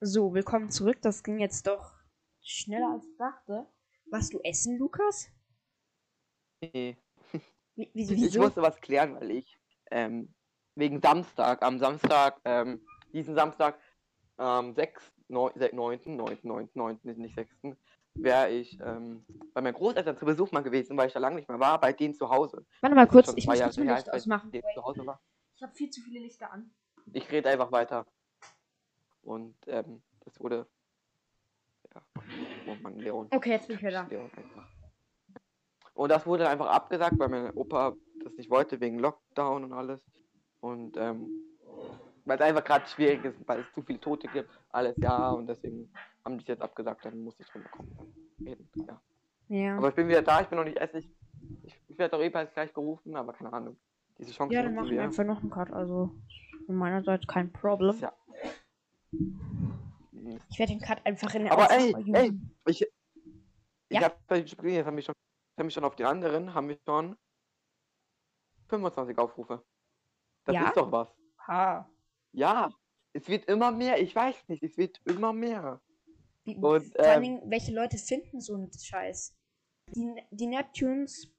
[0.00, 1.00] So, willkommen zurück.
[1.00, 1.94] Das ging jetzt doch
[2.42, 3.68] schneller als ich dachte.
[4.10, 5.28] Was du essen, Lukas?
[6.60, 6.96] Nee.
[7.76, 8.40] Wie, wie, Ich wieso?
[8.40, 9.60] musste was klären, weil ich
[9.92, 10.34] ähm,
[10.74, 13.78] wegen Samstag, am Samstag, ähm, diesen Samstag,
[14.38, 17.54] am 6, 9, 9, 9, 9, 9, nicht 6,
[18.22, 21.48] wäre ich ähm, bei meinen Großeltern zu Besuch mal gewesen, weil ich da lange nicht
[21.48, 22.64] mehr war, bei denen zu Hause.
[22.80, 24.52] Warte mal Das kurz, ich muss her, Licht ich ausmachen.
[25.06, 25.20] war.
[25.54, 26.70] Ich habe viel zu viele Lichter an.
[27.12, 28.06] Ich rede einfach weiter.
[29.22, 30.66] Und ähm, das wurde.
[31.94, 32.02] Ja,
[32.66, 33.28] oh Mann, Leon.
[33.30, 34.06] Okay, jetzt bin ich wieder da.
[34.08, 34.68] Leon einfach.
[35.94, 40.04] Und das wurde einfach abgesagt, weil mein Opa das nicht wollte, wegen Lockdown und alles.
[40.60, 41.28] Und ähm,
[42.24, 45.46] weil es einfach gerade schwierig ist, weil es zu viele Tote gibt, alles ja, und
[45.46, 45.90] deswegen
[46.28, 47.90] haben die jetzt abgesagt, dann muss ich drüber kommen.
[48.40, 49.00] Reden, ja.
[49.48, 49.76] Ja.
[49.78, 50.98] Aber ich bin wieder da, ich bin noch nicht essen.
[50.98, 51.10] Ich,
[51.64, 53.78] ich, ich werde auch eh bald gleich gerufen, aber keine Ahnung.
[54.18, 55.72] Diese Chance Ja, dann machen wir einfach noch einen Cut.
[55.72, 56.10] Also
[56.66, 57.96] von meiner Seite kein Problem.
[57.98, 58.12] Ja.
[60.50, 62.38] Ich werde den Cut einfach in der Aber ey, ey.
[62.66, 62.88] Ich, ich
[63.88, 64.02] Ja.
[64.02, 65.14] habe jetzt haben wir schon,
[65.58, 67.16] haben wir schon auf die anderen, haben wir schon
[68.68, 69.64] 25 Aufrufe.
[70.44, 70.66] Das Ja?
[70.68, 71.08] ist doch was.
[71.46, 71.88] Ha.
[72.32, 72.70] Ja,
[73.14, 75.80] es wird immer mehr, ich weiß nicht, es wird immer mehr.
[76.48, 79.36] Wie, Und, vor allen ähm, Dingen, welche Leute finden so einen Scheiß?
[79.94, 81.30] Die, die Neptunes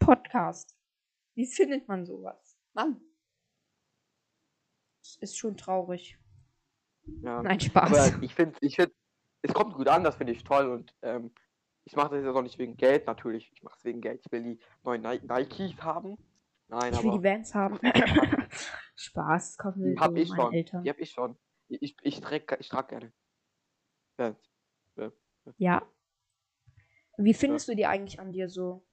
[0.00, 0.76] Podcast.
[1.36, 2.58] Wie findet man sowas?
[2.72, 3.00] Mann.
[5.00, 6.18] Das ist schon traurig.
[7.22, 7.42] Ja.
[7.44, 7.92] Nein, Spaß.
[7.92, 8.92] Aber ich finde, ich find,
[9.42, 11.32] es kommt gut an, das finde ich toll und ähm,
[11.84, 13.52] ich mache das jetzt auch nicht wegen Geld, natürlich.
[13.54, 14.20] Ich mache es wegen Geld.
[14.24, 16.18] Ich will die neuen Ni Nikes haben.
[16.66, 17.78] Nein, ich will aber die Vans haben.
[18.96, 20.52] Spaß, kaufen wir die habe so ich schon.
[20.52, 20.82] Eltern.
[20.82, 21.38] Die habe ich schon.
[21.68, 23.12] Ich, ich, ich trage ich trag gerne.
[24.18, 24.34] Ja.
[25.58, 25.82] Ja.
[27.16, 28.84] Wie findest du die eigentlich an dir so?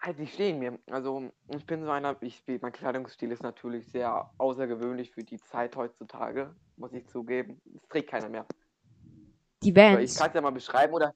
[0.00, 0.78] Halt, die stehen mir.
[0.86, 5.76] Also, ich bin so einer, ich, mein Kleidungsstil ist natürlich sehr außergewöhnlich für die Zeit
[5.76, 7.60] heutzutage, muss ich zugeben.
[7.64, 8.46] Das trägt keiner mehr.
[9.62, 10.18] Die Aber ich Vans.
[10.18, 11.14] kann es ja mal beschreiben oder.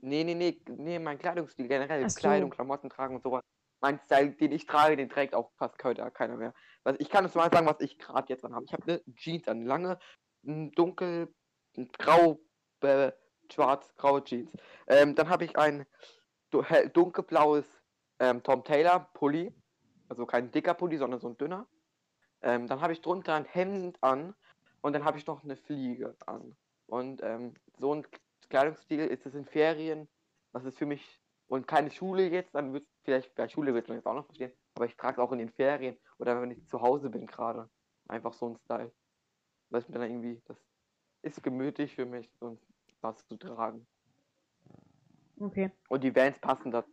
[0.00, 2.08] Nee, nee, nee, nee, mein Kleidungsstil generell.
[2.08, 2.18] So.
[2.20, 3.42] Kleidung, Klamotten tragen und sowas.
[3.80, 6.54] Mein Style, den ich trage, den trägt auch fast keiner, keiner mehr.
[6.84, 8.64] Was, ich kann es mal sagen, was ich gerade jetzt anhabe.
[8.64, 9.98] Ich habe eine Jeans an, lange,
[10.42, 11.34] dunkel,
[11.98, 12.38] grau,
[12.80, 13.12] äh,
[13.50, 14.50] schwarz, graue Jeans.
[14.86, 15.86] Ähm, dann habe ich ein
[16.92, 17.82] dunkelblaues
[18.20, 19.52] ähm, Tom Taylor Pulli.
[20.08, 21.66] Also kein dicker Pulli, sondern so ein dünner.
[22.42, 24.34] Ähm, dann habe ich drunter ein Hemd an
[24.82, 26.54] und dann habe ich noch eine Fliege an.
[26.86, 28.06] Und ähm, so ein
[28.50, 30.08] Kleidungsstil ist es in Ferien,
[30.52, 33.98] was ist für mich und keine Schule jetzt, dann wird vielleicht bei Schule wird man
[33.98, 36.66] jetzt auch noch verstehen, aber ich trage es auch in den Ferien oder wenn ich
[36.66, 37.68] zu Hause bin gerade.
[38.08, 38.92] Einfach so ein Style.
[39.70, 40.58] Weil ich mir dann irgendwie, das
[41.24, 42.60] ist gemütlich für mich und
[43.00, 43.86] was zu tragen.
[45.38, 45.70] Okay.
[45.88, 46.84] Und die Vans passen da.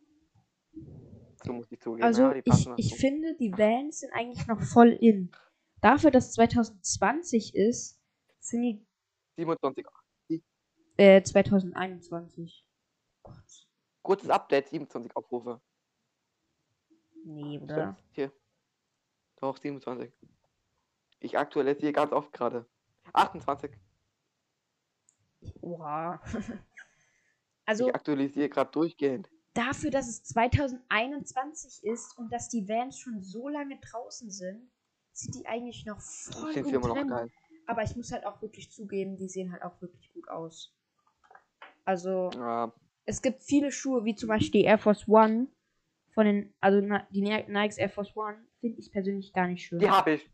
[1.44, 2.04] So muss ich zugeben.
[2.04, 2.96] Also ja, ich, ich dazu.
[2.96, 5.32] finde, die Vans sind eigentlich noch voll in.
[5.82, 8.00] Dafür, dass es 2020 ist,
[8.40, 8.86] sind die
[9.38, 9.86] 27.
[10.98, 12.66] äh, 2021.
[13.24, 13.36] Gott.
[14.04, 15.62] Kurzes Update, 27 Aufrufe.
[17.24, 17.98] Nee, oder?
[18.12, 18.32] Hier.
[19.38, 20.12] Doch, 27.
[21.20, 22.66] Ich aktualisiere ganz oft gerade.
[23.14, 23.72] 28.
[25.62, 26.22] Oha.
[27.66, 29.30] also Ich aktualisiere gerade durchgehend.
[29.54, 34.70] dafür, dass es 2021 ist und dass die Vans schon so lange draußen sind,
[35.14, 37.32] sind die eigentlich noch voll Ich gut immer noch geil.
[37.68, 40.74] Aber ich muss halt auch wirklich zugeben, die sehen halt auch wirklich gut aus.
[41.86, 42.74] Also Ja,
[43.06, 45.48] es gibt viele Schuhe, wie zum Beispiel die Air Force One.
[46.14, 49.80] Von den, also die Ni- Nikes Air Force One finde ich persönlich gar nicht schön.
[49.80, 50.30] die habe ich.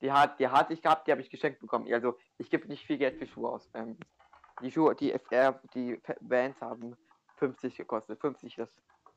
[0.00, 1.92] Die hat, die hatte ich gehabt, die habe ich geschenkt bekommen.
[1.92, 3.68] Also ich gebe nicht viel Geld für Schuhe aus.
[3.74, 3.98] Ähm,
[4.62, 6.96] die Schuhe, die FR, die F- Vans haben
[7.36, 8.20] 50 gekostet.
[8.20, 8.68] 50 das,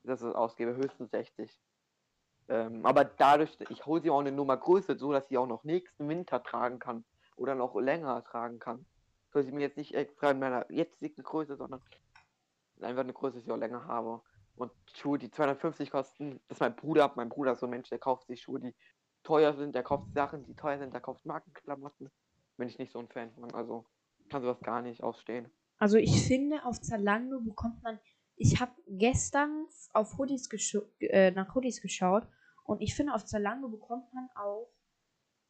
[0.04, 1.60] das ist ausgebe, höchstens 60.
[2.50, 5.64] Ähm, aber dadurch, ich hole sie auch eine Nummer größer, so dass sie auch noch
[5.64, 7.06] nächsten Winter tragen kann.
[7.38, 8.86] Oder noch länger tragen kann.
[9.32, 11.82] Soll sie mir jetzt nicht extra in meiner jetzigen Größe, sondern
[12.82, 14.22] einfach eine Größe, die ich auch länger habe.
[14.58, 17.12] Und Schuhe, die 250 kosten, das ist mein Bruder.
[17.16, 18.76] Mein Bruder ist so ein Mensch, der kauft sich Schuhe, die
[19.24, 22.10] teuer sind, der kauft Sachen, die teuer sind, der kauft Markenklamotten.
[22.58, 23.54] Bin ich nicht so ein Fan von.
[23.54, 23.86] Also
[24.30, 25.52] kann sowas gar nicht ausstehen.
[25.78, 28.00] Also ich finde, auf Zalando bekommt man.
[28.36, 30.50] Ich habe gestern auf Hoodies
[31.00, 32.28] äh, nach Hoodies geschaut
[32.64, 34.72] und ich finde, auf Zalando bekommt man auch,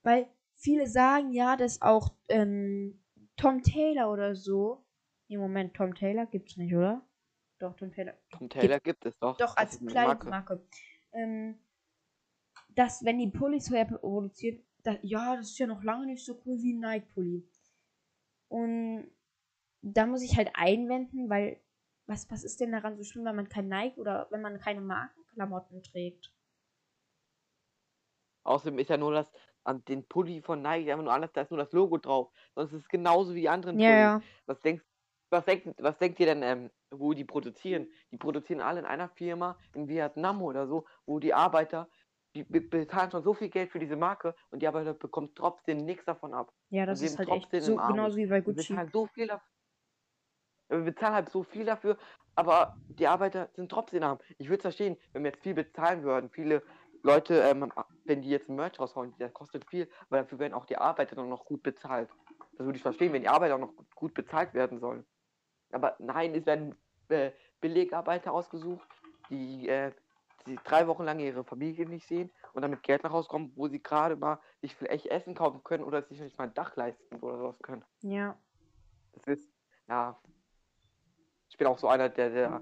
[0.04, 3.02] weil viele sagen ja, dass auch ähm,
[3.38, 4.86] Tom Taylor oder so.
[5.28, 7.06] Im Moment, Tom Taylor gibt's nicht, oder?
[7.60, 8.14] Doch, Tom Taylor.
[8.32, 9.38] Tom Taylor gibt es doch.
[9.38, 9.80] Doch, als.
[9.86, 10.68] Kleidungsmarke.
[11.14, 11.60] Ähm,
[12.76, 16.42] dass, wenn die Pullis vorher produziert, da, ja, das ist ja noch lange nicht so
[16.46, 17.48] cool wie ein Nike-Pulli.
[18.50, 19.10] Und
[19.82, 21.62] da muss ich halt einwenden, weil,
[22.08, 24.82] was, was ist denn daran so schlimm, wenn man kein Nike oder wenn man keine
[24.82, 26.32] Markenklamotten trägt?
[28.44, 29.32] Außerdem ist ja nur das
[29.64, 32.32] an den Pulli von Nike einfach nur anders, da ist nur das Logo drauf.
[32.56, 34.14] Sonst ist es genauso wie die anderen Ja, ja.
[34.14, 34.22] Pullis.
[34.48, 34.84] Was denkst,
[35.30, 37.88] was denkt, was denkt ihr denn, ähm, wo die produzieren?
[38.12, 41.90] Die produzieren alle in einer Firma in Vietnam oder so, wo die Arbeiter,
[42.36, 45.78] die be- bezahlen schon so viel Geld für diese Marke und die Arbeiter bekommen trotzdem
[45.78, 46.54] nichts davon ab.
[46.70, 48.70] Ja, das ist halt echt so genauso wie bei Wir Gucci.
[48.74, 49.48] bezahlen so viel dafür.
[50.70, 51.98] Wir bezahlen halt so viel dafür,
[52.36, 54.20] aber die Arbeiter sind trotzdem arm.
[54.38, 56.30] Ich würde es verstehen, wenn wir jetzt viel bezahlen würden.
[56.30, 56.64] Viele
[57.04, 57.72] Leute, ähm,
[58.06, 61.16] wenn die jetzt ein Merch raushauen, das kostet viel, aber dafür werden auch die Arbeiter
[61.18, 62.10] dann noch gut bezahlt.
[62.58, 65.06] Das würde ich verstehen, wenn die Arbeiter auch noch gut- bezahlt werden sollen.
[65.74, 66.76] Aber nein, es werden
[67.10, 68.88] äh, Billigarbeiter ausgesucht,
[69.30, 69.92] die, äh,
[70.44, 73.68] die drei Wochen lang ihre Familie nicht sehen und damit Geld nach Hause kommen, wo
[73.68, 77.16] sie gerade mal sich vielleicht Essen kaufen können oder sich nicht mal ein Dach leisten
[77.18, 77.84] oder sowas können.
[78.02, 78.38] Ja.
[79.14, 79.52] Das ist,
[79.88, 80.20] ja.
[81.50, 82.62] Ich bin auch so einer, der, der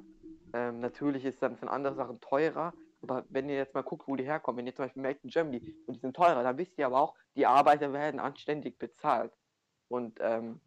[0.53, 2.73] ähm, natürlich ist dann von anderen Sachen teurer.
[3.01, 5.29] Aber wenn ihr jetzt mal guckt, wo die herkommen, wenn ihr zum Beispiel Made in
[5.29, 9.31] Germany und die sind teurer, dann wisst ihr aber auch, die Arbeiter werden anständig bezahlt.
[9.87, 10.59] Und ähm,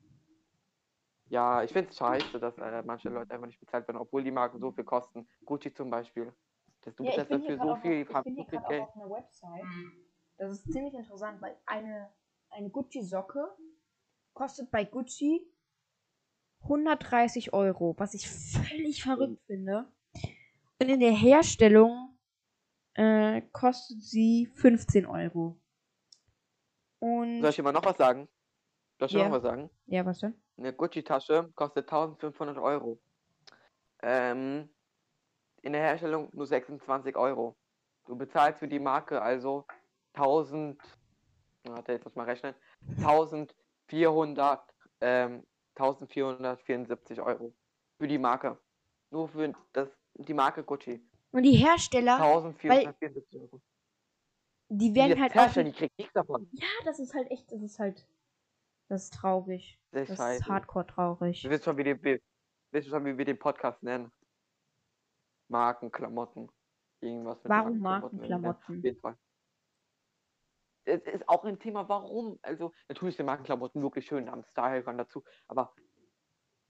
[1.29, 4.31] ja, ich finde es scheiße, dass äh, manche Leute einfach nicht bezahlt werden, obwohl die
[4.31, 5.29] Marken so viel kosten.
[5.45, 6.33] Gucci zum Beispiel.
[6.83, 8.51] Das, du ja, ich hier dafür gerade so auf, viel, ich haben bin so hier
[8.51, 9.65] viel gerade auf einer Website.
[10.37, 12.11] Das ist ziemlich interessant, weil eine,
[12.51, 13.57] eine Gucci-Socke
[14.35, 15.47] kostet bei Gucci
[16.63, 19.93] 130 Euro, was ich völlig verrückt finde.
[20.81, 22.19] Und in der Herstellung
[22.95, 25.61] äh, kostet sie 15 Euro.
[26.99, 28.29] Und Soll ich dir mal noch was sagen?
[28.99, 29.29] Soll ich dir Ja.
[29.29, 29.71] noch was sagen?
[29.87, 30.35] ja, was denn?
[30.57, 33.01] Eine Gucci-Tasche kostet 1500 Euro.
[34.03, 34.69] Ähm,
[35.63, 37.57] in der Herstellung nur 26 Euro.
[38.07, 39.65] Du bezahlst für die Marke also
[40.15, 40.81] 1000,
[41.65, 42.55] warte, jetzt muss mal rechnen,
[42.99, 44.61] 1400,
[45.01, 47.55] ähm, 1474 Euro
[47.99, 48.59] für die Marke.
[49.11, 51.01] Nur für das, die Marke Gucci.
[51.31, 53.63] Und die Hersteller, 1474 Euro.
[54.69, 55.37] die Die werden jetzt halt auch.
[55.37, 56.49] herstellen, die kriegt nichts davon.
[56.53, 58.07] Ja, das ist halt echt, das ist halt.
[58.89, 59.79] Das ist traurig.
[59.93, 61.43] Das ist Das ist hardcore traurig.
[61.43, 62.21] Du weißt schon, wie, die, wie,
[62.73, 64.13] weißt du schon, wie wir den Podcast nennen.
[65.53, 66.51] Markenklamotten.
[67.01, 68.21] Irgendwas mit Warum Markenklamotten.
[68.21, 68.83] Auf Markenklamotten?
[68.83, 69.17] jeden Fall.
[70.85, 72.39] Es ist auch ein Thema, warum.
[72.43, 75.23] Also, natürlich sind Markenklamotten wirklich schön, haben Style, gehören dazu.
[75.47, 75.73] Aber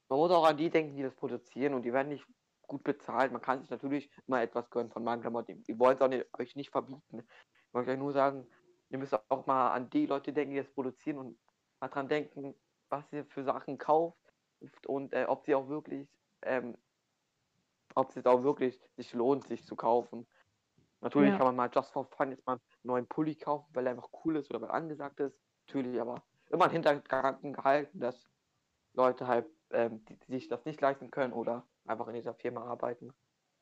[0.08, 2.26] man muss auch an die denken, die das produzieren und die werden nicht
[2.66, 3.32] gut bezahlt.
[3.32, 5.66] Man kann sich natürlich immer etwas gönnen von Markenklamotten.
[5.66, 7.20] Wir wollen es nicht, euch nicht verbieten.
[7.20, 8.46] Ich wollte euch nur sagen,
[8.90, 11.38] ihr müsst auch mal an die Leute denken, die das produzieren und
[11.80, 12.54] mal dran denken,
[12.90, 14.18] was ihr für Sachen kauft
[14.86, 16.06] und äh, ob sie auch wirklich,
[16.42, 16.76] ähm,
[17.94, 20.26] ob es jetzt auch wirklich sich lohnt, sich zu kaufen.
[21.00, 21.38] Natürlich Ja.
[21.38, 24.08] kann man mal just for fun jetzt mal einen neuen Pulli kaufen, weil er einfach
[24.24, 25.38] cool ist oder weil angesagt ist.
[25.66, 28.30] Natürlich, aber immer im Hintergedanken gehalten, dass
[28.94, 32.64] Leute halt, ähm, die, die sich das nicht leisten können oder einfach in dieser Firma
[32.64, 33.08] arbeiten.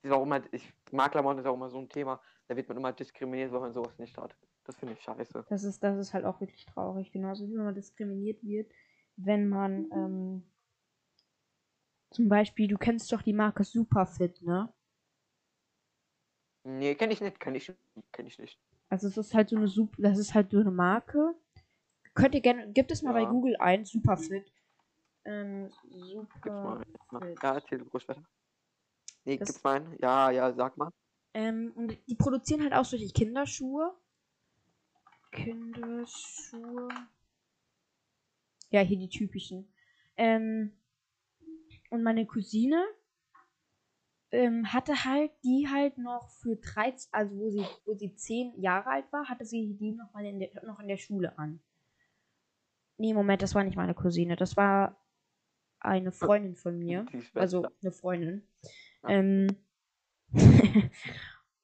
[0.02, 2.68] Das ist auch immer, ich mag Klamotten ist auch immer so ein Thema, da wird
[2.68, 4.34] man immer diskriminiert, wenn man sowas nicht hat.
[4.64, 5.44] Das finde ich scheiße.
[5.48, 7.12] Das ist, das ist halt auch wirklich traurig.
[7.12, 8.70] Genauso wie man diskriminiert wird,
[9.16, 10.42] wenn man ähm,
[12.10, 14.72] zum Beispiel, du kennst doch die Marke Superfit, ne?
[16.64, 17.72] Nee, kenne ich nicht, kenne ich,
[18.12, 18.58] kenn ich nicht.
[18.88, 21.34] Also es ist halt so eine Sup das ist halt so eine Marke.
[22.14, 23.30] Könnt ihr gerne, gibt es mal bei Ja.
[23.30, 24.52] Google ein, Superfit.
[25.24, 26.84] Ähm, Gibt's mal.
[26.84, 27.22] Superfit.
[27.22, 27.36] einen?
[27.42, 28.24] Ja, erzähl ruhig weiter.
[29.24, 29.96] Nee, Das- gibt's mal einen?
[30.00, 30.90] Ja, ja, sag mal.
[31.34, 33.94] Ähm, und die produzieren halt auch solche Kinderschuhe.
[35.30, 36.88] Kinderschuhe.
[38.70, 39.72] Ja, hier die typischen.
[40.16, 40.76] Ähm,
[41.90, 42.82] und meine Cousine
[44.32, 48.90] ähm, hatte halt die halt noch für 13, also wo sie, wo sie 10 Jahre
[48.90, 51.60] alt war, hatte sie die noch mal in der, noch in der Schule an.
[52.96, 54.36] Nee, Moment, das war nicht meine Cousine.
[54.36, 54.96] Das war
[55.80, 57.06] eine Freundin von mir.
[57.34, 58.46] Also eine Freundin.
[59.08, 59.48] Ähm,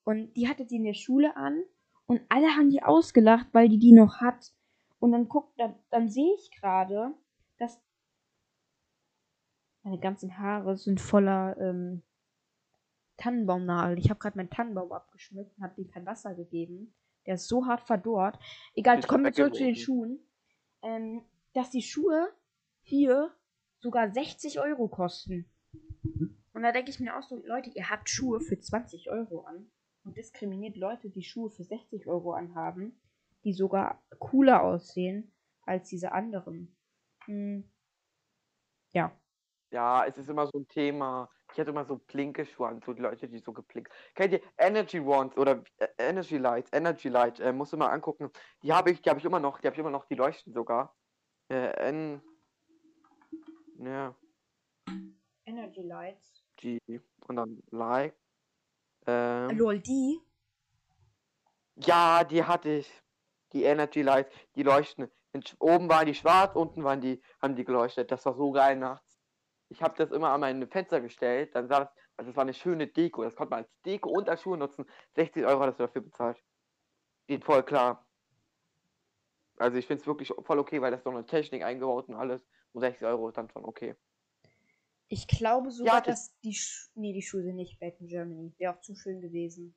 [0.04, 1.62] und die hatte die in der Schule an
[2.06, 4.52] und alle haben die ausgelacht, weil die die noch hat.
[4.98, 7.12] Und dann guckt, dann, dann sehe ich gerade,
[7.58, 7.80] dass
[9.86, 12.02] meine ganzen Haare sind voller ähm,
[13.18, 13.98] Tannenbaumnagel.
[13.98, 16.92] Ich habe gerade meinen Tannenbaum abgeschmückt und habe dem kein Wasser gegeben.
[17.24, 18.36] Der ist so hart verdorrt.
[18.74, 19.76] Egal, wir doch zurück zu den.
[19.76, 20.18] Schuhen.
[20.82, 21.22] Ähm,
[21.54, 22.28] dass die Schuhe
[22.82, 23.32] hier
[23.78, 25.48] sogar 60 Euro kosten.
[26.52, 29.70] Und da denke ich mir auch so, Leute, ihr habt Schuhe für 20 Euro an
[30.04, 33.00] und diskriminiert Leute, die Schuhe für 60 Euro anhaben,
[33.44, 35.32] die sogar cooler aussehen
[35.62, 36.76] als diese anderen.
[37.26, 37.70] Hm.
[38.90, 39.16] Ja.
[39.70, 41.28] Ja, es ist immer so ein Thema.
[41.52, 43.92] Ich hatte immer so blinke Schuhe an, so die Leute, die so geblinkt.
[44.14, 46.70] Kennt ihr Energy Wands oder äh, Energy Lights?
[46.72, 48.30] Energy Light, äh, musst du mal angucken.
[48.62, 50.52] Die habe ich, die habe ich immer noch, die habe ich immer noch, die leuchten
[50.52, 50.94] sogar.
[51.48, 52.22] Äh, N.
[53.78, 54.14] Ja,
[55.46, 56.44] Energy Lights.
[56.56, 56.78] G.
[57.28, 58.16] Und dann Like.
[59.06, 60.20] Ähm, Lol, die?
[61.76, 63.02] ja, die hatte ich.
[63.52, 65.08] Die Energy Lights, die leuchten.
[65.60, 68.10] Oben waren die schwarz, unten waren die, haben die geleuchtet.
[68.10, 69.05] Das war so geil nachts.
[69.68, 72.54] Ich habe das immer an meine Fenster gestellt, dann sah das, also das war eine
[72.54, 73.24] schöne Deko.
[73.24, 74.86] Das konnte man als Deko und als Schuhe nutzen.
[75.14, 76.42] 60 Euro hast du dafür bezahlt.
[77.26, 78.06] Geht voll klar.
[79.58, 82.46] Also ich finde es wirklich voll okay, weil das so eine Technik eingebaut und alles.
[82.72, 83.96] Und 60 Euro ist dann schon okay.
[85.08, 88.06] Ich glaube sogar, Ja, das- dass die Schu Nee, die Schuhe sind nicht back in
[88.08, 88.52] Germany.
[88.58, 89.74] Wäre auch zu schön gewesen.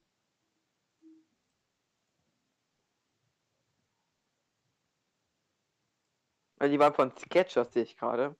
[6.62, 8.36] Die waren von Sketchers, sehe ich gerade.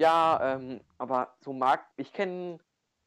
[0.00, 2.58] Ja, ähm, aber so Mark, ich kenne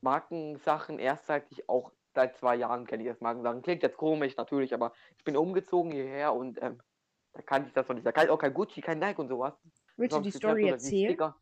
[0.02, 3.64] Markensachen erst seit ich auch seit zwei Jahren kenne ich das Markensachen.
[3.64, 6.80] Klingt jetzt komisch natürlich, aber ich bin umgezogen hierher und ähm,
[7.34, 8.06] da kannte ich das noch nicht.
[8.06, 9.56] Da kann ich auch kein Gucci, kein Nike und sowas.
[9.98, 11.34] Willst du die Story erzählen?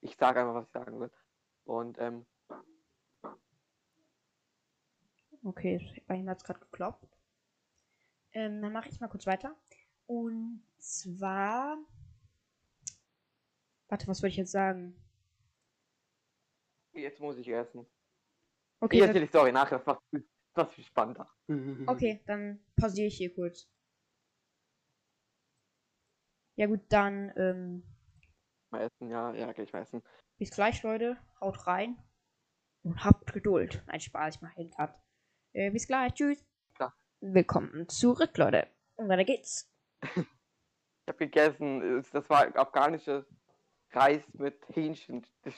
[0.00, 1.10] Ich sage einfach, was ich sagen will.
[1.64, 2.24] Und ähm,
[5.42, 7.08] Okay, bei ihm hat es gerade geklopft.
[8.32, 9.56] Ähm, dann mache ich mal kurz weiter.
[10.06, 11.78] Und zwar.
[13.92, 14.96] Warte, was wollte ich jetzt sagen?
[16.94, 17.86] jetzt muss ich essen.
[18.80, 19.76] Okay, ich das, erzähle die Story nachher.
[19.76, 21.30] Das macht, viel- Das viel spannender.
[21.86, 23.68] Okay, dann pausiere ich hier kurz.
[26.56, 27.82] Ja gut, dann ähm,
[28.70, 30.02] Mal essen, ja, ja, geh ich mal essen.
[30.38, 31.18] bis gleich, Leute.
[31.42, 32.02] Haut rein
[32.84, 33.82] und habt Geduld.
[33.88, 34.94] Nein, Spaß, ich mache den Cut.
[35.54, 36.42] Äh, bis gleich, tschüss.
[36.80, 36.94] Ja.
[37.20, 38.68] Willkommen zurück, Leute.
[38.96, 39.70] Und weiter geht's.
[41.04, 43.26] Ich habe gegessen, es- das war afghanisches
[43.94, 45.26] Reis mit Hähnchen.
[45.42, 45.54] Das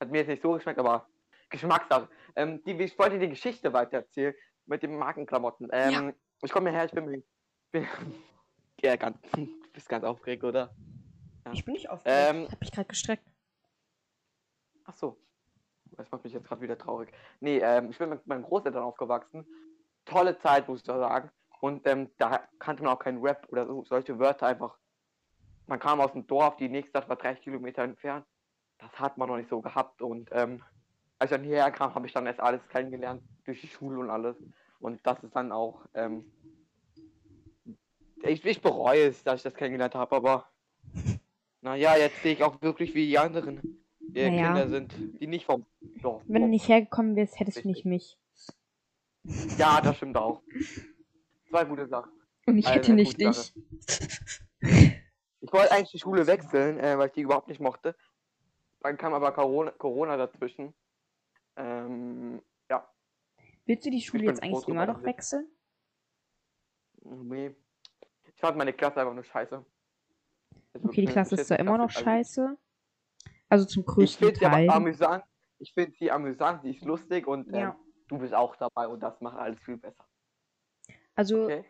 [0.00, 1.08] hat mir jetzt nicht so geschmeckt, aber
[1.50, 2.08] Geschmackssache.
[2.36, 4.34] Ähm, die, ich wollte die Geschichte weiter erzählen
[4.66, 5.68] mit den Markenklamotten.
[5.72, 7.22] Ähm, Ich komme hierher, ich bin,
[7.70, 7.86] bin
[8.82, 10.74] ja, ganz, du bist ganz aufgeregt, oder?
[11.46, 11.52] Ja.
[11.52, 12.30] Ich bin nicht aufgeregt.
[12.30, 13.24] Ähm, ich hab mich gerade gestreckt.
[14.84, 15.18] Ach so.
[15.96, 17.12] Das macht mich jetzt gerade wieder traurig.
[17.40, 19.46] Nee, ähm, ich bin mit meinen Großeltern aufgewachsen.
[20.06, 21.30] Tolle Zeit, muss ich da sagen.
[21.60, 24.78] Und ähm, da kannte man auch keinen Rap oder so, solche Wörter einfach.
[25.66, 28.26] Man kam aus dem Dorf, die nächste Stadt war 30 Kilometer entfernt.
[28.78, 30.02] Das hat man noch nicht so gehabt.
[30.02, 30.62] Und ähm,
[31.18, 34.10] als ich dann hierher kam, habe ich dann erst alles kennengelernt durch die Schule und
[34.10, 34.36] alles.
[34.80, 35.86] Und das ist dann auch.
[35.94, 36.24] Ähm,
[38.22, 40.48] ich, ich bereue es, dass ich das kennengelernt habe, aber
[41.60, 43.82] naja, jetzt sehe ich auch wirklich, wie die anderen
[44.14, 44.46] äh, Naja.
[44.46, 45.64] Kinder sind, die nicht vom
[46.02, 48.18] Dorf Wenn du nicht hergekommen wärst, hättest du nicht mich.
[49.58, 50.42] Ja, das stimmt auch.
[51.48, 52.10] Zwei gute Sachen.
[52.46, 53.54] Und ich Eine hätte nicht dich.
[55.42, 57.96] Ich wollte eigentlich die Schule wechseln, äh, weil ich die überhaupt nicht mochte.
[58.80, 60.72] Dann kam aber Corona, Corona dazwischen.
[61.56, 62.40] Ähm,
[62.70, 62.88] ja,
[63.66, 65.48] Willst du die Schule jetzt eigentlich immer noch ich- wechseln?
[67.04, 67.54] nee.
[68.24, 69.64] Ich fand meine Klasse einfach nur scheiße.
[70.74, 72.56] Also Okay, die Klasse ist zwar immer noch scheiße.
[73.48, 74.70] Also zum Ich größten finde sie aber Teil.
[74.70, 75.24] amüsant.
[75.58, 77.76] Ich finde sie amüsant, sie ist lustig und ähm, Ja.
[78.08, 80.08] du bist auch dabei und das macht alles viel besser.
[81.14, 81.64] Also Okay?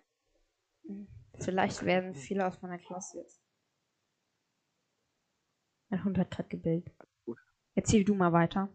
[1.40, 3.41] vielleicht werden viele aus meiner Klasse jetzt.
[5.92, 6.90] Mein Hund hat gerade gebellt.
[7.26, 7.38] Gut.
[7.74, 8.70] Erzähl du mal weiter.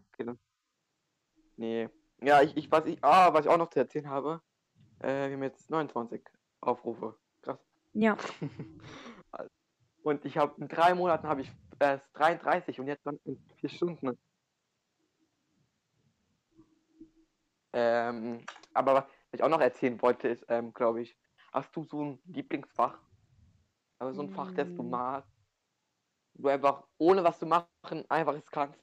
[1.56, 1.88] Nee.
[2.22, 4.40] Ja, ich, ich, was ich, ah, was ich auch noch zu erzählen habe,
[5.00, 6.22] äh, wir haben jetzt 29
[6.60, 7.18] Aufrufe.
[7.42, 7.58] Krass.
[7.92, 8.16] Ja,
[10.04, 11.50] Und ich habe in drei Monaten habe ich
[11.80, 14.16] erst 33 und jetzt dann in vier Stunden.
[17.72, 21.18] Ähm, aber was ich auch noch erzählen wollte, ist, ähm, glaube ich,
[21.52, 22.96] hast du so ein Lieblingsfach?
[23.98, 24.90] Also so ein Fach, das du Mm.
[24.90, 25.37] magst,
[26.38, 28.78] du einfach, ohne was zu machen, einfach es kannst.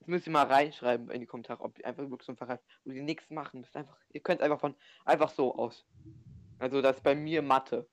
[0.00, 2.58] Das müsst ihr mal reinschreiben in die Kommentare, ob ihr einfach wirklich so ein Fach
[2.84, 3.76] wo ihr nichts machen müsst.
[3.76, 5.86] Einfach, ihr könnt einfach von, einfach so aus.
[6.58, 7.88] Also das ist bei mir Mathe.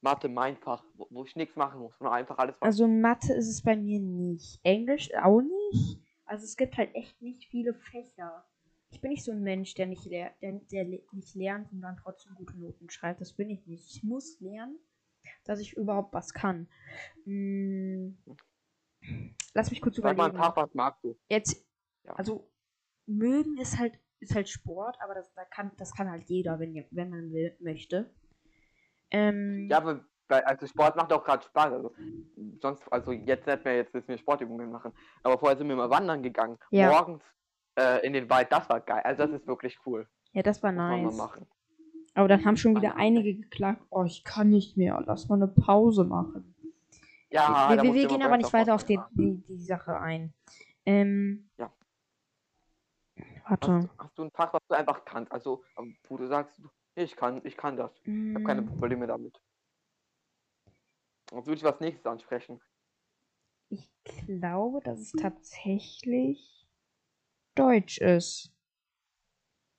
[0.00, 3.48] Mathe mein Fach, wo, wo ich nichts machen muss, sondern einfach alles also Mathe ist
[3.48, 4.58] es bei mir nicht.
[4.62, 6.00] Englisch auch nicht.
[6.24, 8.44] Also es gibt halt echt nicht viele Fächer.
[8.90, 12.34] Ich bin nicht so ein Mensch, der nicht, der, der nicht lernt und dann trotzdem
[12.34, 13.20] gute Noten schreibt.
[13.20, 13.88] Das bin ich nicht.
[13.94, 14.78] Ich muss lernen,
[15.44, 16.68] dass ich überhaupt was kann.
[17.24, 18.18] Hm.
[19.54, 20.38] Lass mich kurz Sag mal überlegen.
[20.56, 21.16] Was magst du?
[21.28, 21.64] Jetzt,
[22.04, 22.14] Ja.
[22.14, 22.50] also
[23.06, 26.86] mögen ist halt ist halt Sport, aber das, da kann, das kann halt jeder, wenn,
[26.92, 28.14] wenn man will, möchte.
[29.10, 31.72] Ähm, Ja, aber also Sport macht auch gerade Spaß.
[31.72, 31.92] Also
[32.60, 34.92] sonst, also jetzt nicht mehr, jetzt müssen wir Sportübungen machen.
[35.24, 36.56] Aber vorher sind wir mal wandern gegangen.
[36.70, 36.90] Ja.
[36.90, 37.22] Morgens
[37.76, 39.02] äh, in den Wald, das war geil.
[39.04, 40.08] Also das ist wirklich cool.
[40.32, 41.16] ja, das war Muss man mal nice.
[41.16, 41.46] machen.
[42.14, 45.48] Aber dann haben schon wieder einige geklagt, oh, ich kann nicht mehr, lass mal eine
[45.48, 46.54] Pause machen.
[47.30, 50.34] Ja, wir wir, wir gehen aber nicht weiter auf die, die, die Sache ein.
[50.84, 51.72] Ähm, Ja.
[53.48, 53.72] Warte.
[53.72, 55.32] Hast, hast du ein Fach, was du einfach kannst?
[55.32, 56.60] Also, ähm, wo du sagst,
[56.94, 57.90] ich kann, ich kann das.
[58.04, 59.40] Ich habe keine Mm, Probleme damit.
[61.32, 62.60] Jetzt würde ich was nächstes ansprechen.
[63.70, 66.66] Ich glaube, dass es tatsächlich
[67.54, 68.52] Deutsch ist.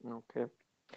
[0.04, 0.48] Okay.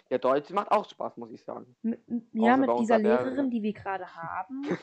[0.09, 1.75] Ja, Deutsch macht auch Spaß, muss ich sagen.
[1.83, 1.97] M
[2.33, 3.49] ja, Außer mit dieser Lehrerin.
[3.49, 4.63] Die wir gerade haben.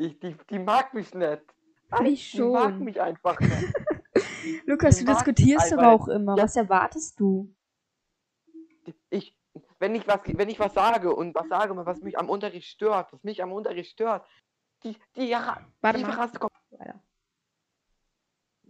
[0.00, 1.42] Ich, die, die mag mich nicht.
[2.04, 2.84] Ich Die mag schon.
[2.84, 3.74] mich einfach nicht.
[4.64, 6.36] Lukas, du diskutierst aber auch immer.
[6.36, 6.44] Ja.
[6.44, 7.52] Was erwartest du?
[9.10, 9.36] ich,
[9.78, 13.12] wenn ich was, wenn ich was sage und was sage, was mich am Unterricht stört,
[13.12, 14.26] was mich am Unterricht stört,
[14.84, 16.30] die, die, ja, Warte die mal.
[16.30, 16.52] Kommt.
[16.70, 17.02] Weiter.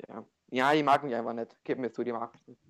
[0.09, 0.25] Ja.
[0.51, 1.57] ja, die mag mich einfach nicht.
[1.65, 2.63] Gib mir zu, die mag mich nicht.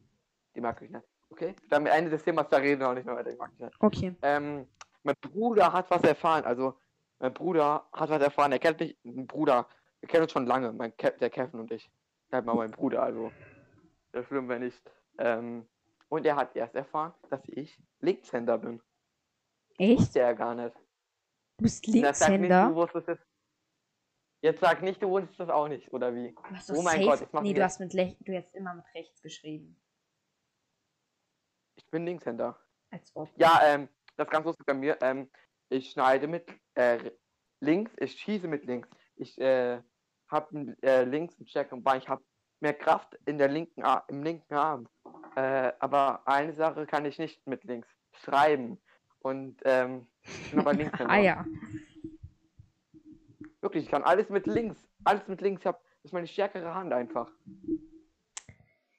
[0.57, 1.07] Die mag mich nicht.
[1.39, 1.55] Okay?
[1.69, 3.71] Dann Ende des Themas, da reden wir auch nicht mehr weiter.
[3.79, 4.15] Okay.
[4.23, 4.67] Ähm,
[5.05, 6.45] mein Bruder hat was erfahren.
[6.45, 6.75] Also,
[7.21, 8.51] mein Bruder hat was erfahren.
[8.53, 9.67] Er kennt mich, ein Bruder,
[10.01, 11.89] wir kennen uns schon lange, mein Ke der Kevin und ich.
[12.33, 13.31] Halt mal mein Bruder, also.
[14.13, 14.81] Das schlimm, wenn nicht.
[15.19, 15.67] Ähm,
[16.09, 18.81] und er hat erst erfahren, dass ich Linkshänder bin.
[19.79, 20.01] Echt?
[20.01, 20.75] Wusste er gar nicht.
[21.59, 22.75] Du bist sag nicht, du Linkshänder?
[22.75, 23.19] wusstest es.
[24.41, 26.33] Jetzt sag nicht, du wusstest das auch nicht, oder wie?
[26.33, 28.55] Du hast Oh mein safe- Gott, ich mach Nee, du hast mit Lech du hast
[28.55, 29.77] immer mit rechts geschrieben.
[31.79, 32.59] Ich bin Linkshänder.
[32.91, 33.31] Als ob.
[33.37, 34.99] Ja, ähm, das ist ganz lustig bei mir.
[35.01, 35.31] Ähm,
[35.69, 37.13] ich schneide mit äh,
[37.61, 38.89] links, ich schieße mit links.
[39.17, 39.81] Ich äh,
[40.29, 42.01] habe äh, links einen Check und Bein.
[42.01, 42.23] Ich habe
[42.61, 44.89] mehr Kraft in der linken Ar im linken Arm
[45.37, 47.89] Äh, aber eine Sache kann ich nicht mit links.
[48.13, 48.81] Schreiben.
[49.21, 51.01] Und ähm, ich bin aber links.
[51.01, 51.47] Ah ja.
[53.61, 54.77] Wirklich, ich kann alles mit links.
[55.05, 55.63] Alles mit links.
[55.63, 57.31] Ich hab, das ist meine stärkere Hand einfach.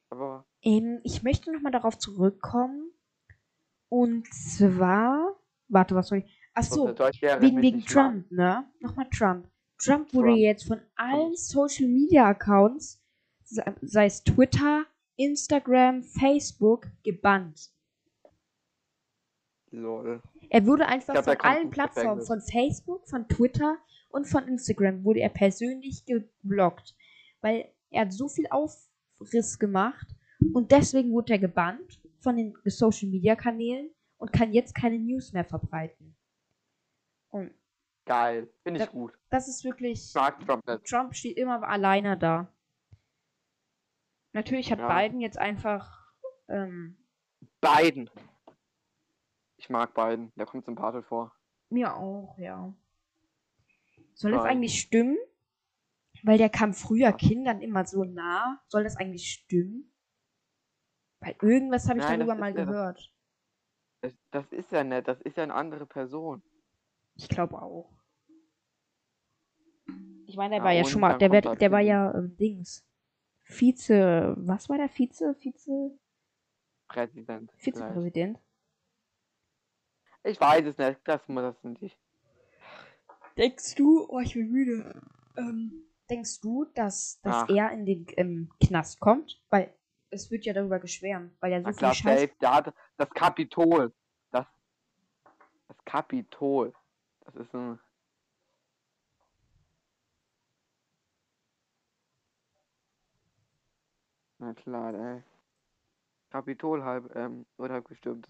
[0.09, 2.91] Aber Ähm, ich möchte nochmal darauf zurückkommen.
[3.89, 5.35] Und zwar.
[5.67, 6.39] Warte, was soll ich.
[6.53, 7.85] Ach so, sonst Deutsch wäre wegen, wegen.
[7.85, 8.69] Trump, ne?
[8.79, 9.47] Nochmal Trump.
[9.77, 10.39] Trump wurde Trump.
[10.39, 13.01] jetzt von allen Social Media Accounts,
[13.45, 14.85] se- sei es Twitter,
[15.15, 17.71] Instagram, Facebook, gebannt.
[19.71, 20.21] Lol.
[20.49, 23.77] Er wurde einfach glaub, von allen Plattformen, von Facebook, von Twitter
[24.09, 26.95] und von Instagram, wurde er persönlich geblockt.
[27.41, 28.47] Weil er hat so viel
[29.19, 30.07] Aufriss gemacht
[30.53, 35.33] und deswegen wurde er gebannt von den Social Media Kanälen und kann jetzt keine News
[35.33, 36.15] mehr verbreiten.
[37.29, 37.53] Und
[38.05, 38.49] Geil.
[38.63, 39.13] Finde ich Da- gut.
[39.29, 40.03] das ist wirklich.
[40.09, 40.83] Ich mag Trump nicht.
[40.85, 42.51] Trump steht immer alleine da.
[44.33, 44.87] Natürlich hat Ja.
[44.87, 46.11] Biden jetzt einfach.
[46.47, 46.97] Ähm,
[47.61, 48.09] Biden.
[49.57, 50.31] Ich mag Biden.
[50.35, 51.35] Der kommt sympathisch vor.
[51.69, 52.73] mir auch, ja.
[54.15, 54.51] Soll das Nein.
[54.53, 55.17] eigentlich stimmen?
[56.23, 58.61] Weil der kam früher Kindern immer so nah.
[58.67, 59.93] Soll das eigentlich stimmen?
[61.21, 63.13] Weil irgendwas habe ich Nein, darüber mal ja- gehört.
[64.01, 65.07] Das, das ist ja nett.
[65.07, 66.41] Das ist ja eine andere Person.
[67.15, 67.91] Ich glaube auch.
[70.25, 72.37] Ich meine, der Ja, war ja schon mal, der, wird, halt der war ja ähm,
[72.37, 72.85] Dings.
[73.43, 75.35] Vize, was war der Vize?
[75.35, 75.99] Vize?
[76.87, 77.51] Präsident.
[77.57, 77.63] vielleicht.
[77.77, 78.39] Vizepräsident?
[80.23, 81.01] Ich weiß es nicht.
[81.03, 81.99] Das muss das nicht.
[83.37, 85.01] Denkst du, oh, ich bin müde.
[85.35, 87.49] Ähm, denkst du, dass, dass Ach.
[87.49, 89.41] er in den ähm, Knast kommt?
[89.49, 89.73] Weil
[90.09, 92.21] es wird ja darüber geschwärmt, weil er so Na viel klar, Scheiß.
[92.21, 92.33] safe.
[92.41, 93.93] Der hat das Kapitol.
[94.31, 94.47] Das,
[95.67, 96.73] das Kapitol.
[97.21, 97.79] Das ist ein.
[104.39, 105.23] Na klar, ey.
[106.29, 108.27] Kapitol halb, ähm, wurde halb gestürmt.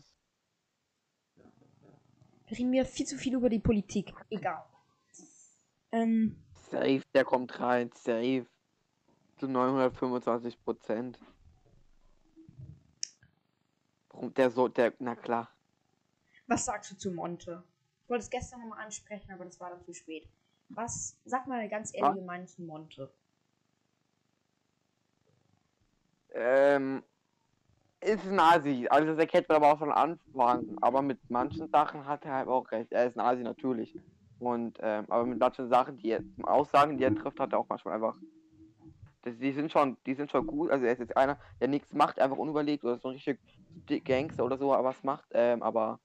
[2.47, 4.11] Wir reden mir viel zu viel über die Politik.
[4.29, 4.65] Egal.
[5.91, 8.45] Ähm, Safe, der kommt rein, safe.
[9.37, 11.19] Zu 925 Prozent.
[14.35, 15.49] Der so, der, na klar.
[16.47, 17.63] was sagst du zu Monte?
[18.03, 20.27] Ich wollte es gestern nochmal ansprechen, aber das war dann zu spät.
[20.69, 23.11] Was, sag mal eine ganz ehrliche Meinung zu Monte.
[26.31, 27.03] Ähm,
[28.01, 28.87] ist ein Asi.
[28.89, 30.77] Also das erkennt man aber auch von Anfang.
[30.81, 32.91] Aber mit manchen Sachen hat er halt auch recht.
[32.91, 33.95] Er ist ein Asi natürlich.
[34.39, 37.67] Und, ähm, aber mit manchen Sachen, die er, Aussagen, die er trifft, hat er auch
[37.67, 38.15] manchmal einfach.
[39.21, 40.71] Das, die sind schon, die sind schon gut.
[40.71, 44.45] Also er ist jetzt einer, der nichts macht, einfach unüberlegt oder so ein richtig Gangster
[44.45, 45.27] oder so, aber was macht.
[45.31, 45.99] Ähm, aber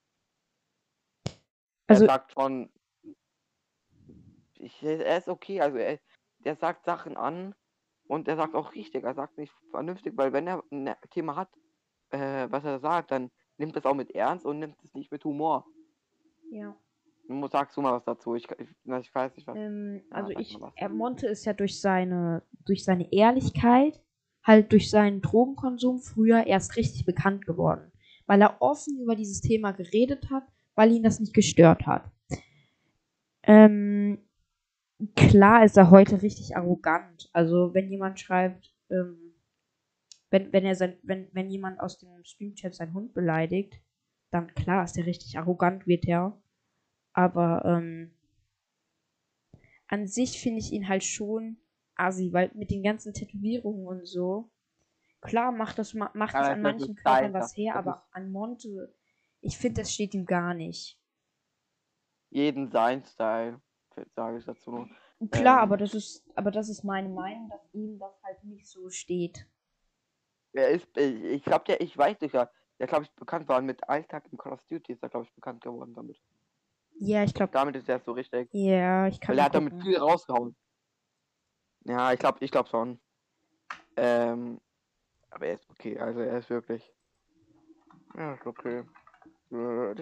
[1.87, 2.70] Also- er sagt schon,
[4.59, 5.61] ich, er ist okay.
[5.61, 6.01] Also er,
[6.41, 7.55] der sagt Sachen an
[8.09, 9.05] und er sagt auch richtig.
[9.05, 11.51] Er sagt nicht vernünftig, weil wenn er ein Thema hat,
[12.11, 15.24] äh, was er sagt, dann nimmt es auch mit Ernst und nimmt es nicht mit
[15.24, 15.66] Humor.
[16.51, 16.74] Ja.
[17.51, 18.35] Sagst du mal was dazu.
[18.35, 19.57] Ich, ich, ich weiß nicht was.
[19.57, 24.01] Ähm, Ja, also sag ich, er, Monte ist ja durch seine, durch seine Ehrlichkeit,
[24.43, 27.91] halt durch seinen Drogenkonsum früher erst richtig bekannt geworden.
[28.27, 30.45] Weil er offen über dieses Thema geredet hat,
[30.75, 32.11] weil ihn das nicht gestört hat.
[33.43, 34.18] Ähm,
[35.14, 37.31] klar ist er heute richtig arrogant.
[37.33, 39.35] Also wenn jemand schreibt, ähm,
[40.31, 43.81] wenn, wenn er sein, wenn, wenn jemand aus dem Streamchat seinen Hund beleidigt,
[44.31, 46.41] dann klar ist er richtig arrogant, wird er.
[47.15, 48.11] Aber ähm,
[49.89, 51.57] an sich finde ich ihn halt schon
[51.97, 54.51] assi, weil mit den ganzen Tätowierungen und so,
[55.21, 58.95] klar macht das ma- macht das an manchen Körpern was her, aber an Monte,
[59.41, 60.99] ich finde, das steht ihm gar nicht.
[62.31, 63.62] Jeden sein Style,
[64.15, 64.87] sage ich dazu.
[65.31, 65.62] Klar, Ähm.
[65.62, 69.47] aber das ist, aber das ist meine Meinung, dass ihm das halt nicht so steht.
[70.55, 73.61] Er ist, ich, ich glaube, der, ich weiß nicht, ja, der glaube ich bekannt war
[73.61, 76.19] mit Alltag im Call of Duty, ist er glaube ich bekannt geworden damit.
[76.99, 78.49] Ja, ich glaube, Damit ist er so richtig.
[78.53, 80.55] ja, ich kann Weil er hat damit viel rausgehauen.
[81.85, 82.99] Ja, ich glaube, ich glaube schon.
[83.97, 84.61] Ähm,
[85.31, 86.93] aber er ist okay, also er ist wirklich.
[88.17, 88.85] Ja, ist okay.
[89.51, 89.95] Äh.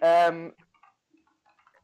[0.00, 0.54] Ähm,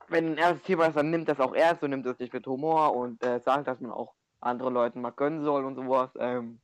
[0.08, 2.46] wenn ein erstes Thema ist, dann nimmt das auch ernst und nimmt das nicht mit
[2.46, 6.10] Humor und äh, sagt, dass man auch anderen Leuten mal gönnen soll und sowas.
[6.18, 6.60] Ähm,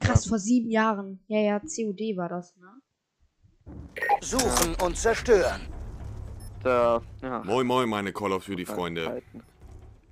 [0.00, 1.22] Krass, vor sieben Jahren.
[1.26, 2.80] Ja, ja, COD war das, ne?
[4.20, 5.60] Suchen und zerstören.
[6.62, 7.42] Da, ja.
[7.44, 9.06] Moin Moin, meine Call of Duty Freunde.
[9.08, 9.42] Halten.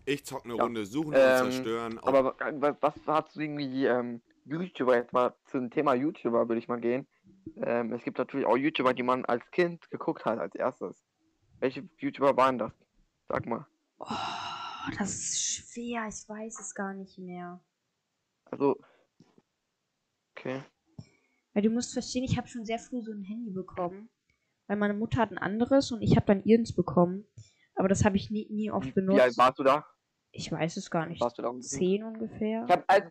[0.05, 0.63] Ich zock eine Ja.
[0.63, 1.99] Runde Suchen Ähm, und Zerstören.
[1.99, 6.59] Aber wa- was, was hast du irgendwie ähm, YouTuber jetzt mal zum Thema YouTuber würde
[6.59, 7.07] ich mal gehen.
[7.57, 11.05] Ähm, es gibt natürlich auch YouTuber, die man als Kind geguckt hat als erstes.
[11.61, 12.73] Welche YouTuber waren das?
[13.29, 13.67] Sag mal.
[13.99, 14.07] Oh,
[14.99, 17.61] das ist schwer, ich weiß es gar nicht mehr.
[18.47, 18.79] Also.
[20.37, 20.63] Okay.
[21.53, 24.09] Weil du musst verstehen, ich habe schon sehr früh so ein Handy bekommen.
[24.69, 27.27] Weil meine Mutter hat ein anderes und ich habe dann ihrens bekommen.
[27.75, 29.39] Aber das habe ich nie, nie oft Wie alt benutzt.
[29.39, 29.87] warst du da?
[30.31, 31.21] Ich weiß es gar nicht.
[31.21, 31.79] Warst du da ungefähr?
[31.79, 32.65] Zehn ungefähr.
[32.67, 33.11] Ich habe als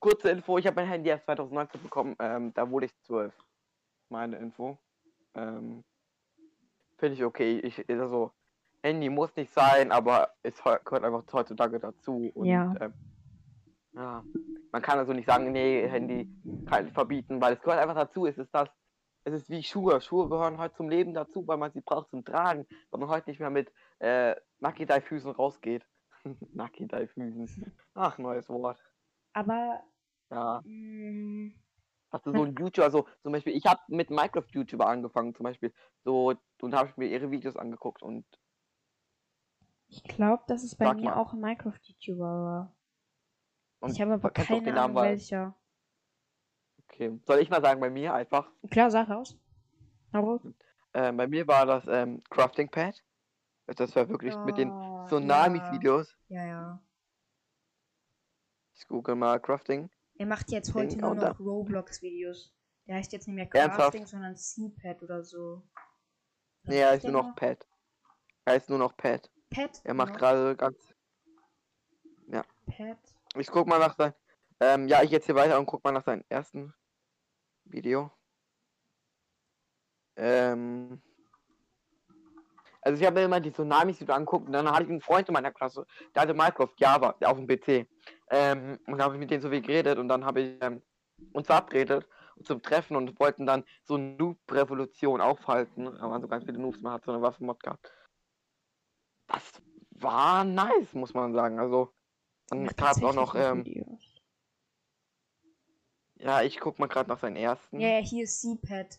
[0.00, 3.34] kurze Info, ich habe mein Handy erst 2019 bekommen, ähm, da wurde ich zwölf.
[4.08, 4.78] Meine Info.
[5.34, 5.84] Ähm,
[6.98, 7.58] Finde ich okay.
[7.60, 8.30] Ich, also,
[8.82, 12.30] Handy muss nicht sein, aber es gehört einfach heutzutage dazu.
[12.34, 12.74] Und, Ja.
[12.80, 12.94] Ähm,
[13.94, 14.24] ja.
[14.70, 16.30] Man kann also nicht sagen, nee, Handy
[16.66, 18.26] kann ich verbieten, weil es gehört einfach dazu.
[18.26, 18.68] Es ist das,
[19.24, 20.00] es ist wie Schuhe.
[20.00, 23.30] Schuhe gehören heute zum Leben dazu, weil man sie braucht zum Tragen, weil man heute
[23.30, 25.86] nicht mehr mit äh, Nakidai-Füßen rausgeht.
[26.54, 27.72] Nakidai-Füßen.
[27.94, 28.82] Ach, neues Wort.
[29.32, 29.82] Aber
[30.30, 30.62] Ja.
[30.64, 31.52] mh,
[32.12, 35.72] Hast du so ein YouTuber, also zum Beispiel, ich habe mit Minecraft-YouTuber angefangen, zum Beispiel.
[36.04, 38.26] So, und habe ich mir ihre Videos angeguckt und
[39.88, 41.16] ich glaube, dass es bei Sag mir mal.
[41.16, 42.76] auch ein Minecraft-YouTuber war.
[43.80, 45.54] Und ich habe aber keine Ahnung welcher.
[46.92, 47.18] Okay.
[47.26, 48.48] Soll ich mal sagen, bei mir einfach?
[48.70, 49.36] Klar, sag raus.
[50.12, 50.42] Hau raus.
[50.92, 53.02] Äh, bei mir war das ähm, Crafting Pad.
[53.66, 56.16] Das war wirklich mit den Oh, Tsunamis-Videos.
[56.28, 56.82] Ja, ja.
[58.74, 59.88] Ich google mal Crafting.
[60.18, 62.52] Er macht jetzt heute nur noch Roblox-Videos.
[62.86, 63.92] Der heißt jetzt nicht mehr Ernsthaft?
[63.92, 65.38] Crafting, sondern CPAD oder so.
[65.38, 65.62] Oder
[66.64, 67.66] Nee, er was ist nur noch Pad.
[68.44, 69.30] Er ist nur noch Pad.
[69.50, 69.80] Pad.
[69.84, 70.94] Er macht gerade ganz.
[72.66, 72.98] Pad.
[73.36, 74.12] Ich guck mal nach sein.
[74.60, 76.74] Ähm, ja, ich jetzt hier weiter und guck mal nach seinem ersten
[77.72, 78.10] Video.
[80.16, 81.00] Ähm.
[82.84, 85.28] Also ich habe mir immer die Tsunamis wieder anguckt und dann hatte ich einen Freund
[85.28, 87.86] in meiner Klasse, der hatte Minecraft Java auf dem PC.
[88.28, 90.82] Ähm, und da habe ich mit denen so viel geredet und dann habe ich ähm,
[91.32, 92.08] uns verabredet
[92.44, 95.84] zum Treffen und wollten dann so eine Noob-Revolution aufhalten.
[95.84, 97.92] Da waren so ganz viele Noobs, man hat so eine Waffenmod gehabt.
[99.28, 101.60] Das war nice, muss man sagen.
[101.60, 101.92] Also
[102.48, 104.11] dann gab es auch noch, ähm, Videos.
[106.22, 107.80] Ja, ich guck mal gerade nach seinen ersten.
[107.80, 108.98] Ja, ja, hier ist CPAD.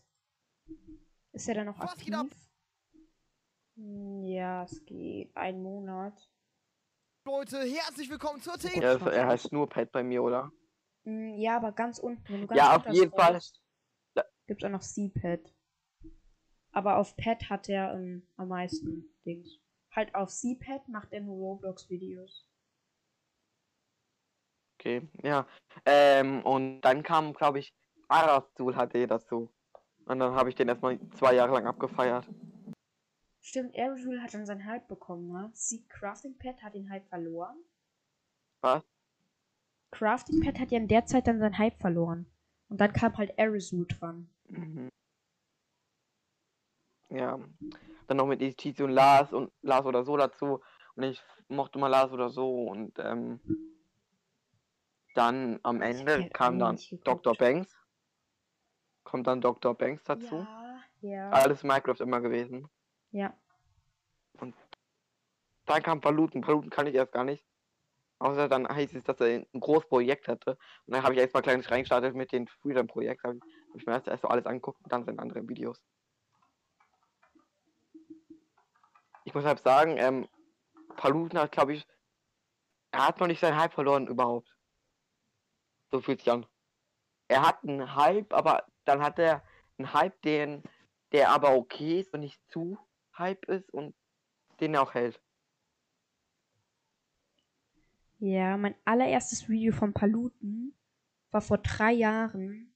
[1.32, 2.26] Ist er dann noch Was geht ab?
[2.28, 2.50] aktiv?
[3.76, 5.36] Hm, Ja, es geht.
[5.36, 6.14] Ein Monat.
[7.26, 8.82] Leute, herzlich willkommen zur Theke.
[8.82, 10.52] Ja, das, er heißt nur Pet bei mir, oder?
[11.06, 12.24] Hm, Ja, aber ganz unten.
[12.32, 13.40] Wenn du ganz Ja, auf jeden Fall.
[13.40, 13.60] scrollst,
[14.46, 15.54] Gibt's auch noch CPAD.
[16.74, 19.48] Aber auf Pad hat er ähm, am meisten Dings.
[19.92, 22.46] Halt auf CPAD macht er nur Roblox-Videos.
[24.84, 25.48] Okay, ja.
[25.86, 27.74] Ähm, und dann kam, glaube ich,
[28.10, 29.50] Arazul HD dazu.
[30.04, 32.28] Und dann habe ich den erstmal zwei Jahre lang abgefeiert.
[33.40, 35.50] Stimmt, Aerosol hat dann seinen Hype bekommen, ne?
[35.54, 37.56] Sie Crafting Pad hat den Hype verloren.
[38.60, 38.84] Was?
[39.92, 42.26] Crafting Pad hat ja in der Zeit dann seinen Hype verloren.
[42.68, 44.30] Und dann kam halt Aerosol dran.
[44.50, 44.90] Mhm.
[47.08, 47.40] Ja.
[48.08, 50.60] Dann noch mit ETC und Lars und Lars oder so dazu.
[50.96, 52.66] Und ich mochte mal Lars oder so.
[52.66, 53.40] Und ähm,
[55.14, 56.80] dann am Ich Ende halt kam dann.
[57.04, 57.36] Dr.
[57.36, 57.76] Banks.
[59.04, 59.76] Kommt dann Dr.
[59.76, 60.46] Banks dazu.
[61.02, 61.30] Ja, ja.
[61.32, 62.70] Alles Minecraft immer gewesen.
[63.12, 63.38] Ja.
[65.66, 66.42] Dann kam Paluten.
[66.42, 67.46] Paluten kann ich erst gar nicht.
[68.20, 70.52] Außer dann heißt es, dass er ein großes Projekt hatte.
[70.86, 73.24] Und dann habe ich erstmal kleines reingestartet mit dem Freedom-Projekt.
[73.24, 73.40] Habe
[73.70, 75.82] hab ich mir erst, erst so alles angeguckt und dann seine anderen Videos.
[79.26, 80.28] Ich muss halt sagen, ähm,
[80.96, 81.86] Paluten hat, glaube ich,
[82.92, 84.54] er hat noch nicht seinen Hype verloren überhaupt.
[85.94, 86.48] So fühlt sich an.
[87.28, 89.44] Er hat einen Hype, aber dann hat er
[89.78, 90.64] einen Hype, den,
[91.12, 92.80] der aber okay ist und nicht zu
[93.16, 93.94] Hype ist und
[94.60, 95.22] den er auch hält.
[98.18, 100.74] Ja, mein allererstes Video von Paluten
[101.30, 102.74] war vor drei Jahren.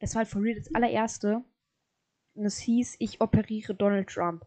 [0.00, 1.42] Das war halt for real das allererste.
[2.34, 4.46] Und es hieß, ich operiere Donald Trump.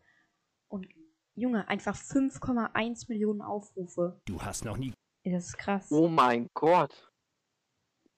[0.67, 0.87] Und
[1.33, 4.21] Junge, einfach 5,1 Millionen Aufrufe.
[4.25, 4.93] Du hast noch nie.
[5.23, 5.91] Das ist krass.
[5.91, 7.10] Oh mein Gott.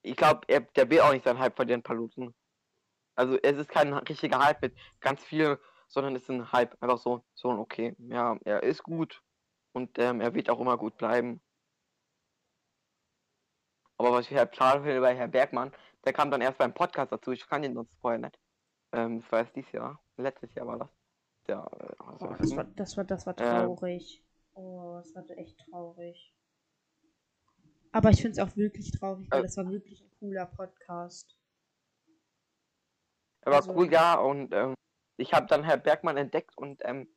[0.03, 2.35] Ich glaube, der will auch nicht seinen Hype verlieren, Paluten.
[3.15, 6.75] Also es ist kein richtiger Hype mit ganz viel, sondern es ist ein Hype.
[6.81, 7.95] Einfach so, so ein okay.
[7.99, 9.21] Ja, er ist gut.
[9.73, 11.41] Und ähm, er wird auch immer gut bleiben.
[13.97, 15.71] Aber was ich halt schade finde bei Herr Bergmann,
[16.03, 17.31] der kam dann erst beim Podcast dazu.
[17.31, 18.37] Ich kann ihn sonst vorher nicht.
[18.91, 20.01] Ähm, das war erst dieses Jahr.
[20.17, 20.89] Letztes Jahr war das.
[21.47, 23.45] Ja, äh, also, Oh, das, war, das, war, das war Ähm.
[23.65, 24.23] traurig.
[24.55, 26.33] Oh, das war echt traurig.
[27.93, 29.43] Aber ich finde es auch wirklich traurig, weil Äh.
[29.43, 31.37] das war wirklich ein cooler Podcast.
[33.41, 34.73] Er war Also- cool, ja, und ähm,
[35.17, 37.07] ich habe dann Herr Bergmann entdeckt und ähm,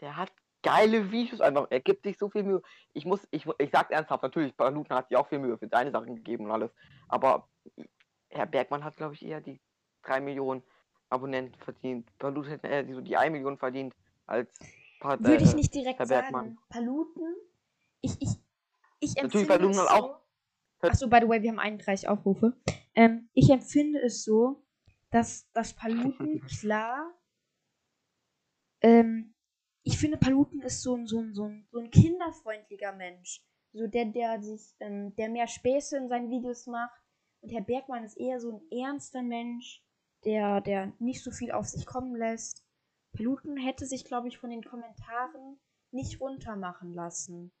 [0.00, 0.32] der hat
[0.62, 1.66] geile Videos einfach.
[1.70, 2.62] Er gibt sich so viel Mühe.
[2.92, 5.90] Ich muss, ich, ich sag ernsthaft, natürlich, Paluten hat sich auch viel Mühe für seine
[5.90, 6.70] Sachen gegeben und alles.
[7.08, 7.48] Aber
[8.28, 9.60] Herr Bergmann hat, glaube ich, eher die
[10.02, 10.62] 3 Millionen
[11.08, 12.08] Abonnenten verdient.
[12.18, 13.94] Paluten hätte eher die, so die 1 Million verdient
[14.26, 14.50] als
[15.00, 16.44] Pat- Würde ich äh, nicht direkt Herr Bergmann.
[16.56, 16.58] sagen.
[16.68, 17.34] Paluten?
[18.00, 18.28] Ich, ich,
[19.02, 19.88] ich Natürlich, empfinde Paluten es so.
[19.88, 20.20] auch-
[20.80, 22.56] Achso, by the way, wir haben 31 Aufrufe.
[22.94, 24.64] Ähm, ich empfinde es so,
[25.10, 27.12] dass, dass Paluten klar.
[28.80, 29.34] Ähm,
[29.84, 33.44] ich finde, Paluten ist so ein, so ein, so ein, so ein kinderfreundlicher Mensch.
[33.72, 37.00] So der, der sich, ähm, der mehr Späße in seinen Videos macht.
[37.40, 39.82] Und Herr Bergmann ist eher so ein ernster Mensch,
[40.24, 42.64] der, der nicht so viel auf sich kommen lässt.
[43.12, 45.58] Paluten hätte sich, glaube ich, von den Kommentaren
[45.90, 47.52] nicht runtermachen lassen.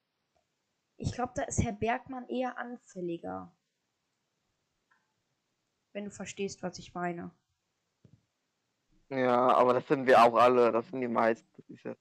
[0.96, 3.52] Ich glaube, da ist Herr Bergmann eher anfälliger.
[5.92, 7.30] Wenn du verstehst, was ich meine.
[9.10, 11.64] Ja, aber das sind wir auch alle, das sind die meisten.
[11.84, 11.94] Ja...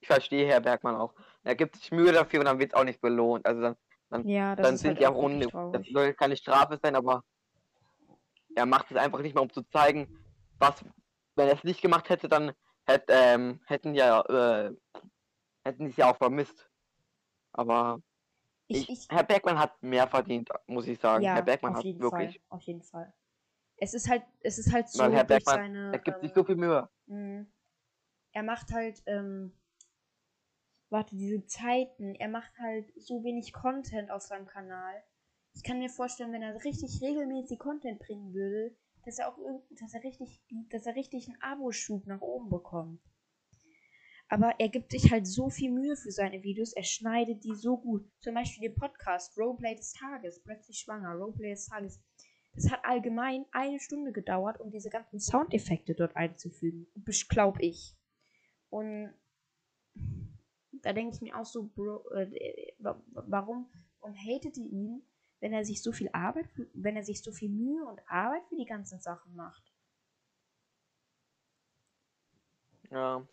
[0.00, 1.14] Ich verstehe Herr Bergmann auch.
[1.42, 3.44] Er gibt sich Mühe dafür und dann wird es auch nicht belohnt.
[3.44, 3.74] Also
[4.10, 5.46] dann, Ja, das dann sind halt die auch ohne.
[5.72, 7.24] Das soll keine Strafe sein, aber
[8.54, 10.24] er macht es einfach nicht mehr, um zu zeigen,
[10.58, 10.84] was,
[11.34, 12.52] wenn er es nicht gemacht hätte, dann
[12.86, 14.74] hätt, ähm, hätten ja, äh,
[15.64, 16.70] hätten die es ja auch vermisst.
[17.56, 18.00] Aber
[18.68, 21.24] Ich, ich, Herr Bergmann hat mehr verdient, muss ich sagen.
[21.24, 23.12] ja, Herr Bergmann auf hat jeden wirklich, Fall, auf jeden Fall.
[23.78, 25.92] Es ist halt, es ist halt so weil Herr durch Bergmann, seine.
[25.92, 26.88] er gibt sich ähm, so viel Mühe.
[27.06, 27.46] mh,
[28.32, 29.52] er macht halt, ähm,
[30.90, 35.02] warte, diese Zeiten, er macht halt so wenig Content auf seinem Kanal.
[35.54, 39.38] Ich kann mir vorstellen, wenn er richtig regelmäßig Content bringen würde, dass er auch
[39.70, 40.40] dass er richtig,
[40.70, 43.00] dass er richtig einen Abo-Schub nach oben bekommt.
[44.28, 47.76] Aber er gibt sich halt so viel Mühe für seine Videos, er schneidet die so
[47.76, 48.10] gut.
[48.20, 52.00] Zum Beispiel den Podcast Roleplay des Tages, plötzlich schwanger, Roleplay des Tages.
[52.54, 56.86] Das hat allgemein eine Stunde gedauert, um diese ganzen Soundeffekte dort einzufügen.
[57.28, 57.94] Glaube ich.
[58.70, 59.14] Und
[60.82, 63.70] da denke ich mir auch so, Bro, äh, wa- warum,
[64.00, 65.02] warum hatet ihr ihn,
[65.40, 68.56] wenn er sich so viel Arbeit, wenn er sich so viel Mühe und Arbeit für
[68.56, 69.72] die ganzen Sachen macht?
[72.90, 73.26] Ja.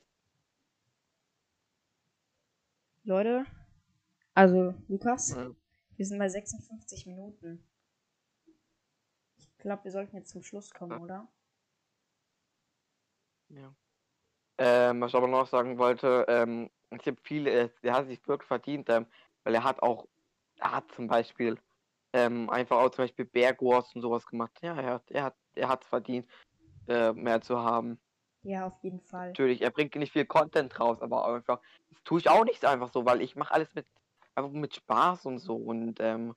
[3.05, 3.45] Leute,
[4.33, 5.51] also Lukas, Ja.
[5.97, 7.61] wir sind bei 56 Minuten.
[9.37, 10.99] Ich glaube, wir sollten jetzt zum Schluss kommen, Ja.
[10.99, 11.27] oder?
[13.49, 13.75] Ja.
[14.57, 18.25] Ähm, was ich aber noch sagen wollte, ähm, ich habe viele, äh, der hat sich
[18.25, 19.05] wirklich verdient, ähm,
[19.43, 20.07] weil er hat auch,
[20.59, 21.59] er hat zum Beispiel
[22.13, 24.57] ähm, einfach auch zum Beispiel Wars und sowas gemacht.
[24.61, 26.29] Ja, er hat, er hat, er hat verdient,
[26.87, 27.99] äh, mehr zu haben.
[28.43, 29.29] Ja, auf jeden Fall.
[29.29, 32.91] Natürlich, er bringt nicht viel Content raus, aber einfach, das tue ich auch nicht einfach
[32.91, 33.85] so, weil ich mache alles mit,
[34.35, 35.55] einfach mit Spaß und so.
[35.55, 36.35] Und ähm,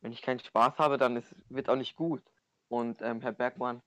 [0.00, 2.22] wenn ich keinen Spaß habe, dann wird auch nicht gut.
[2.68, 3.82] Und ähm, Herr Bergmann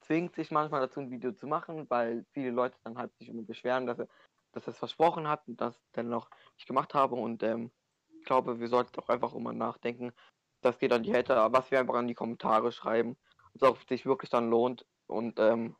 [0.00, 3.42] zwingt sich manchmal dazu, ein Video zu machen, weil viele Leute dann halt sich immer
[3.42, 4.08] beschweren, dass er,
[4.52, 7.14] dass es versprochen hat und das dann noch nicht gemacht habe.
[7.14, 7.70] Und ähm,
[8.18, 10.12] ich glaube, wir sollten doch einfach immer nachdenken.
[10.60, 13.16] Das geht an die Hater, was wir einfach an die Kommentare schreiben.
[13.60, 14.86] Ob es sich wirklich dann lohnt.
[15.06, 15.76] Und ähm,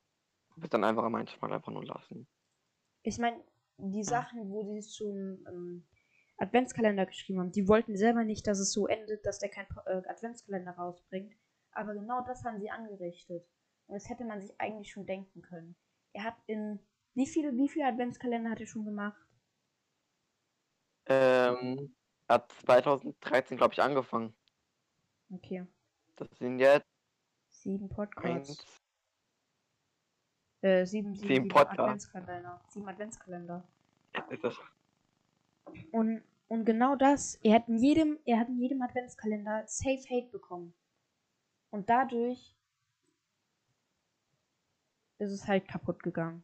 [0.61, 2.27] wir es dann einfach manchmal einfach nur lassen.
[3.03, 3.43] Ich meine,
[3.79, 5.87] die Sachen, wo die zum ähm,
[6.37, 10.03] Adventskalender geschrieben haben, die wollten selber nicht, dass es so endet, dass der kein äh,
[10.09, 11.35] Adventskalender rausbringt.
[11.73, 13.47] Aber genau das haben sie angerichtet.
[13.87, 15.77] Und das hätte man sich eigentlich schon denken können.
[16.13, 16.81] Er hat in
[17.15, 19.21] wie viele, wie viele Adventskalender hat er schon gemacht?
[21.07, 21.95] Ähm,
[22.29, 24.35] hat 2013, glaube ich, angefangen.
[25.31, 25.67] Okay.
[26.17, 26.87] Das sind jetzt
[27.49, 28.61] Sieben Podcasts.
[28.61, 28.80] eins,
[30.63, 31.57] Äh, sieben, sieben, Sieben.
[31.57, 32.61] Adventskalender.
[32.69, 33.65] Sieben Adventskalender.
[35.91, 40.31] Und, und genau das, er hat in jedem, er hat in jedem Adventskalender Safe Hate
[40.31, 40.75] bekommen.
[41.71, 42.57] Und dadurch
[45.19, 46.43] ist es halt kaputt gegangen.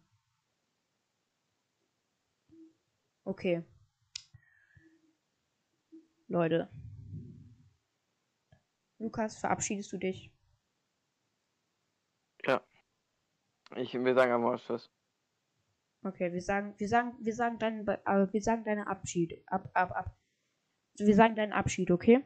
[3.25, 3.65] Okay.
[6.29, 6.71] Leute.
[8.99, 10.31] Lukas, verabschiedest du dich?
[13.75, 14.91] Ich will sagen einfach Tschüss.
[16.05, 19.43] Okay, wir sagen, wir sagen, wir sagen deinen, äh, wir sagen deinen Abschied.
[19.47, 20.17] Ab, ab, ab.
[20.99, 22.25] Wir sagen deinen Abschied, okay?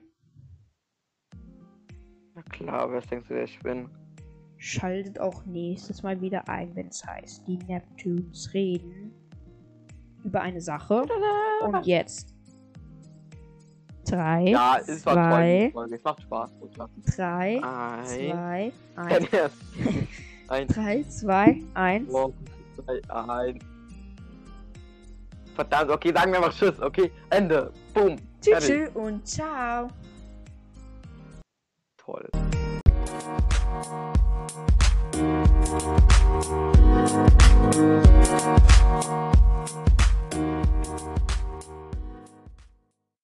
[2.35, 3.89] Na klar, wer denkst du, wer ich bin?
[4.59, 9.13] Schaltet auch nächstes Mal wieder ein, wenn es heißt, die Neptunes reden
[10.25, 11.05] über eine Sache.
[11.63, 12.35] Und jetzt.
[14.07, 15.25] Drei, Ja, es war toll.
[15.25, 15.95] zwei, Folge.
[15.95, 16.53] Es macht Spaß.
[17.17, 18.05] Drei, Ein.
[18.05, 19.29] zwei, eins.
[20.51, 22.11] 3, 2, 1.
[22.11, 22.35] Morgen,
[22.85, 23.65] 2, 1.
[25.55, 27.13] Verdammt, okay, sagen wir einfach Tschüss, okay?
[27.31, 27.73] Ende.
[27.95, 28.17] Boom.
[28.41, 29.89] Tschüss tschü und ciao.
[31.99, 32.29] Toll.